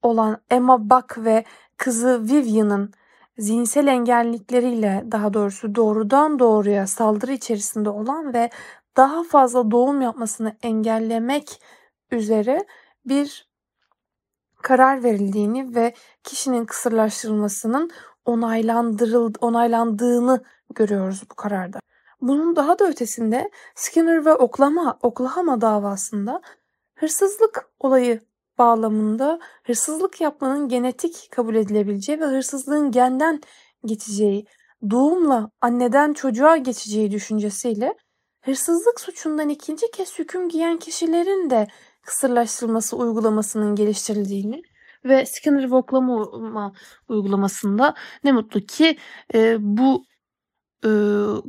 olan 0.03 0.42
Emma 0.50 0.90
Buck 0.90 1.18
ve 1.18 1.44
kızı 1.76 2.22
Vivian'ın 2.22 2.92
zihinsel 3.38 3.87
engellikleriyle 3.87 5.05
daha 5.12 5.35
doğrusu 5.35 5.74
doğrudan 5.74 6.38
doğruya 6.38 6.87
saldırı 6.87 7.33
içerisinde 7.33 7.90
olan 7.90 8.35
ve 8.35 8.50
daha 8.96 9.24
fazla 9.24 9.70
doğum 9.70 10.00
yapmasını 10.00 10.57
engellemek 10.62 11.62
üzere 12.11 12.66
bir 13.05 13.48
karar 14.62 15.03
verildiğini 15.03 15.74
ve 15.74 15.94
kişinin 16.24 16.64
kısırlaştırılmasının 16.64 17.90
onaylandırıl 18.24 19.33
onaylandığını 19.40 20.44
görüyoruz 20.74 21.22
bu 21.31 21.35
kararda. 21.35 21.81
Bunun 22.20 22.57
daha 22.57 22.79
da 22.79 22.85
ötesinde 22.88 23.50
Skinner 23.74 24.24
ve 24.24 24.35
Oklahoma, 24.35 24.98
Oklahoma 25.03 25.61
davasında 25.61 26.42
Hırsızlık 27.00 27.70
olayı 27.80 28.20
bağlamında 28.58 29.40
hırsızlık 29.64 30.20
yapmanın 30.20 30.68
genetik 30.68 31.28
kabul 31.30 31.54
edilebileceği 31.54 32.20
ve 32.20 32.24
hırsızlığın 32.24 32.90
genden 32.90 33.40
geçeceği, 33.84 34.46
doğumla 34.90 35.50
anneden 35.60 36.12
çocuğa 36.12 36.56
geçeceği 36.56 37.10
düşüncesiyle 37.10 37.94
hırsızlık 38.42 39.00
suçundan 39.00 39.48
ikinci 39.48 39.90
kez 39.90 40.18
hüküm 40.18 40.48
giyen 40.48 40.78
kişilerin 40.78 41.50
de 41.50 41.66
kısırlaştırılması 42.02 42.96
uygulamasının 42.96 43.74
geliştirildiğini 43.74 44.62
ve 45.04 45.26
Skinner 45.26 45.70
voklama 45.70 46.72
uygulamasında 47.08 47.94
ne 48.24 48.32
mutlu 48.32 48.60
ki 48.60 48.98
e, 49.34 49.56
bu 49.60 50.04
e, 50.84 50.90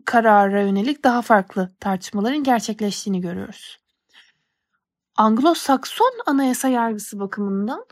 karara 0.06 0.62
yönelik 0.62 1.04
daha 1.04 1.22
farklı 1.22 1.76
tartışmaların 1.80 2.44
gerçekleştiğini 2.44 3.22
görüyoruz. 3.22 3.81
Anglo-Sakson 5.17 6.12
anayasa 6.26 6.67
yargısı 6.67 7.19
bakımından 7.19 7.86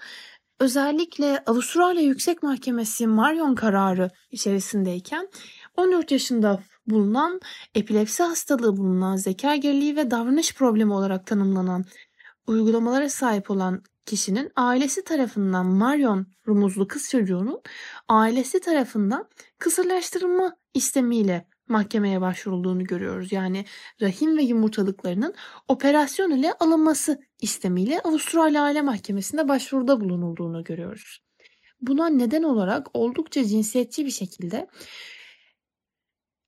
özellikle 0.59 1.43
Avustralya 1.45 2.01
Yüksek 2.01 2.43
Mahkemesi 2.43 3.07
Marion 3.07 3.55
kararı 3.55 4.09
içerisindeyken 4.31 5.29
14 5.77 6.11
yaşında 6.11 6.63
bulunan 6.87 7.39
epilepsi 7.75 8.23
hastalığı 8.23 8.77
bulunan 8.77 9.15
zeka 9.15 9.55
geriliği 9.55 9.95
ve 9.95 10.11
davranış 10.11 10.55
problemi 10.55 10.93
olarak 10.93 11.27
tanımlanan 11.27 11.85
uygulamalara 12.47 13.09
sahip 13.09 13.51
olan 13.51 13.83
kişinin 14.05 14.51
ailesi 14.55 15.03
tarafından 15.03 15.65
Marion 15.65 16.27
rumuzlu 16.47 16.87
kız 16.87 17.09
çocuğunun 17.09 17.61
ailesi 18.07 18.59
tarafından 18.59 19.29
kısırlaştırılma 19.59 20.55
istemiyle 20.73 21.47
mahkemeye 21.69 22.21
başvurulduğunu 22.21 22.83
görüyoruz. 22.83 23.31
Yani 23.31 23.65
rahim 24.01 24.37
ve 24.37 24.43
yumurtalıklarının 24.43 25.33
operasyon 25.67 26.31
ile 26.31 26.53
alınması 26.53 27.19
istemiyle 27.41 27.99
Avustralya 27.99 28.63
Aile 28.63 28.81
Mahkemesi'nde 28.81 29.47
başvuruda 29.47 30.01
bulunulduğunu 30.01 30.63
görüyoruz. 30.63 31.19
Buna 31.81 32.07
neden 32.07 32.43
olarak 32.43 32.87
oldukça 32.93 33.45
cinsiyetçi 33.45 34.05
bir 34.05 34.11
şekilde 34.11 34.67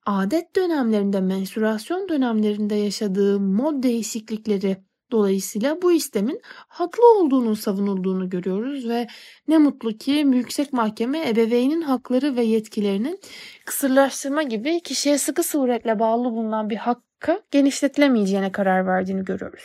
adet 0.06 0.56
dönemlerinde, 0.56 1.20
menstruasyon 1.20 2.08
dönemlerinde 2.08 2.74
yaşadığı 2.74 3.40
mod 3.40 3.82
değişiklikleri 3.82 4.84
Dolayısıyla 5.12 5.82
bu 5.82 5.92
istemin 5.92 6.40
haklı 6.68 7.18
olduğunu 7.18 7.56
savunulduğunu 7.56 8.30
görüyoruz 8.30 8.88
ve 8.88 9.06
ne 9.48 9.58
mutlu 9.58 9.98
ki 9.98 10.10
yüksek 10.10 10.72
mahkeme 10.72 11.28
ebeveynin 11.28 11.82
hakları 11.82 12.36
ve 12.36 12.42
yetkilerinin 12.42 13.20
kısırlaştırma 13.64 14.42
gibi 14.42 14.80
kişiye 14.80 15.18
sıkı 15.18 15.42
suretle 15.42 15.98
bağlı 15.98 16.24
bulunan 16.24 16.70
bir 16.70 16.76
hakka 16.76 17.42
genişletilemeyeceğine 17.50 18.52
karar 18.52 18.86
verdiğini 18.86 19.24
görüyoruz. 19.24 19.64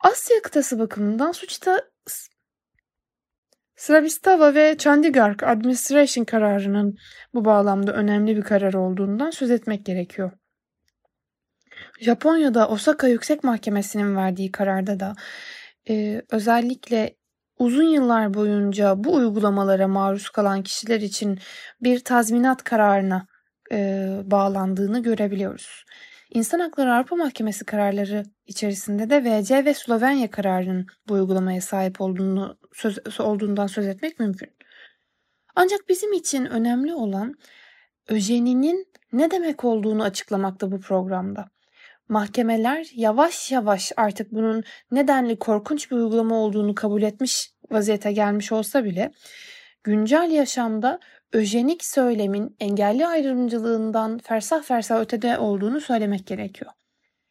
Asya 0.00 0.42
kıtası 0.42 0.78
bakımından 0.78 1.32
suçta 1.32 1.82
Sravistava 3.76 4.54
ve 4.54 4.76
Chandigarh 4.78 5.42
Administration 5.42 6.24
kararının 6.24 6.96
bu 7.34 7.44
bağlamda 7.44 7.92
önemli 7.92 8.36
bir 8.36 8.42
karar 8.42 8.74
olduğundan 8.74 9.30
söz 9.30 9.50
etmek 9.50 9.86
gerekiyor. 9.86 10.30
Japonya'da 12.00 12.68
Osaka 12.68 13.08
Yüksek 13.08 13.44
Mahkemesi'nin 13.44 14.16
verdiği 14.16 14.52
kararda 14.52 15.00
da 15.00 15.14
e, 15.88 16.22
özellikle 16.30 17.16
uzun 17.58 17.88
yıllar 17.88 18.34
boyunca 18.34 19.04
bu 19.04 19.14
uygulamalara 19.14 19.88
maruz 19.88 20.30
kalan 20.30 20.62
kişiler 20.62 21.00
için 21.00 21.38
bir 21.80 22.00
tazminat 22.04 22.64
kararına 22.64 23.26
e, 23.72 24.08
bağlandığını 24.24 25.02
görebiliyoruz. 25.02 25.84
İnsan 26.30 26.60
Hakları 26.60 26.94
Avrupa 26.94 27.16
Mahkemesi 27.16 27.64
kararları 27.64 28.24
içerisinde 28.46 29.10
de 29.10 29.24
VC 29.24 29.64
ve 29.64 29.74
Slovenya 29.74 30.30
kararının 30.30 30.86
bu 31.08 31.14
uygulamaya 31.14 31.60
sahip 31.60 32.00
olduğunu 32.00 32.58
söz, 32.72 33.20
olduğundan 33.20 33.66
söz 33.66 33.86
etmek 33.86 34.20
mümkün. 34.20 34.50
Ancak 35.56 35.88
bizim 35.88 36.12
için 36.12 36.46
önemli 36.46 36.94
olan 36.94 37.34
öjeninin 38.08 38.92
ne 39.12 39.30
demek 39.30 39.64
olduğunu 39.64 40.02
açıklamakta 40.02 40.72
bu 40.72 40.80
programda 40.80 41.51
mahkemeler 42.12 42.90
yavaş 42.94 43.52
yavaş 43.52 43.92
artık 43.96 44.32
bunun 44.32 44.64
nedenli 44.90 45.38
korkunç 45.38 45.90
bir 45.90 45.96
uygulama 45.96 46.34
olduğunu 46.34 46.74
kabul 46.74 47.02
etmiş 47.02 47.50
vaziyete 47.70 48.12
gelmiş 48.12 48.52
olsa 48.52 48.84
bile 48.84 49.12
güncel 49.84 50.30
yaşamda 50.30 51.00
öjenik 51.32 51.84
söylemin 51.84 52.56
engelli 52.60 53.06
ayrımcılığından 53.06 54.18
fersah 54.18 54.62
fersah 54.62 55.00
ötede 55.00 55.38
olduğunu 55.38 55.80
söylemek 55.80 56.26
gerekiyor. 56.26 56.70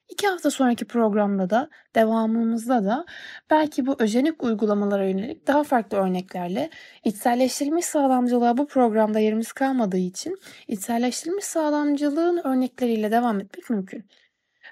İki 0.10 0.28
hafta 0.28 0.52
sonraki 0.52 0.86
programda 0.86 1.50
da 1.50 1.70
devamımızda 1.96 2.86
da 2.86 3.06
belki 3.50 3.86
bu 3.86 3.96
öjenik 4.00 4.44
uygulamalara 4.44 5.06
yönelik 5.08 5.48
daha 5.48 5.64
farklı 5.64 5.98
örneklerle 5.98 6.70
içselleştirilmiş 7.04 7.86
sağlamcılığa 7.86 8.58
bu 8.58 8.68
programda 8.68 9.20
yerimiz 9.20 9.52
kalmadığı 9.52 9.98
için 9.98 10.38
içselleştirilmiş 10.68 11.46
sağlamcılığın 11.46 12.42
örnekleriyle 12.44 13.12
devam 13.12 13.40
etmek 13.40 13.70
mümkün. 13.70 14.06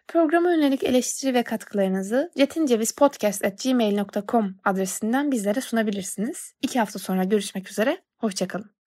Programa 0.10 0.52
yönelik 0.52 0.84
eleştiri 0.84 1.34
ve 1.34 1.43
katkılarınızı 1.43 2.32
cetincevizpodcast.gmail.com 2.38 4.56
adresinden 4.65 5.32
bizlere 5.32 5.62
sunabilirsiniz. 5.62 6.54
İki 6.62 6.80
hafta 6.80 7.00
sonra 7.00 7.24
görüşmek 7.24 7.72
üzere, 7.72 8.02
hoşçakalın. 8.17 8.79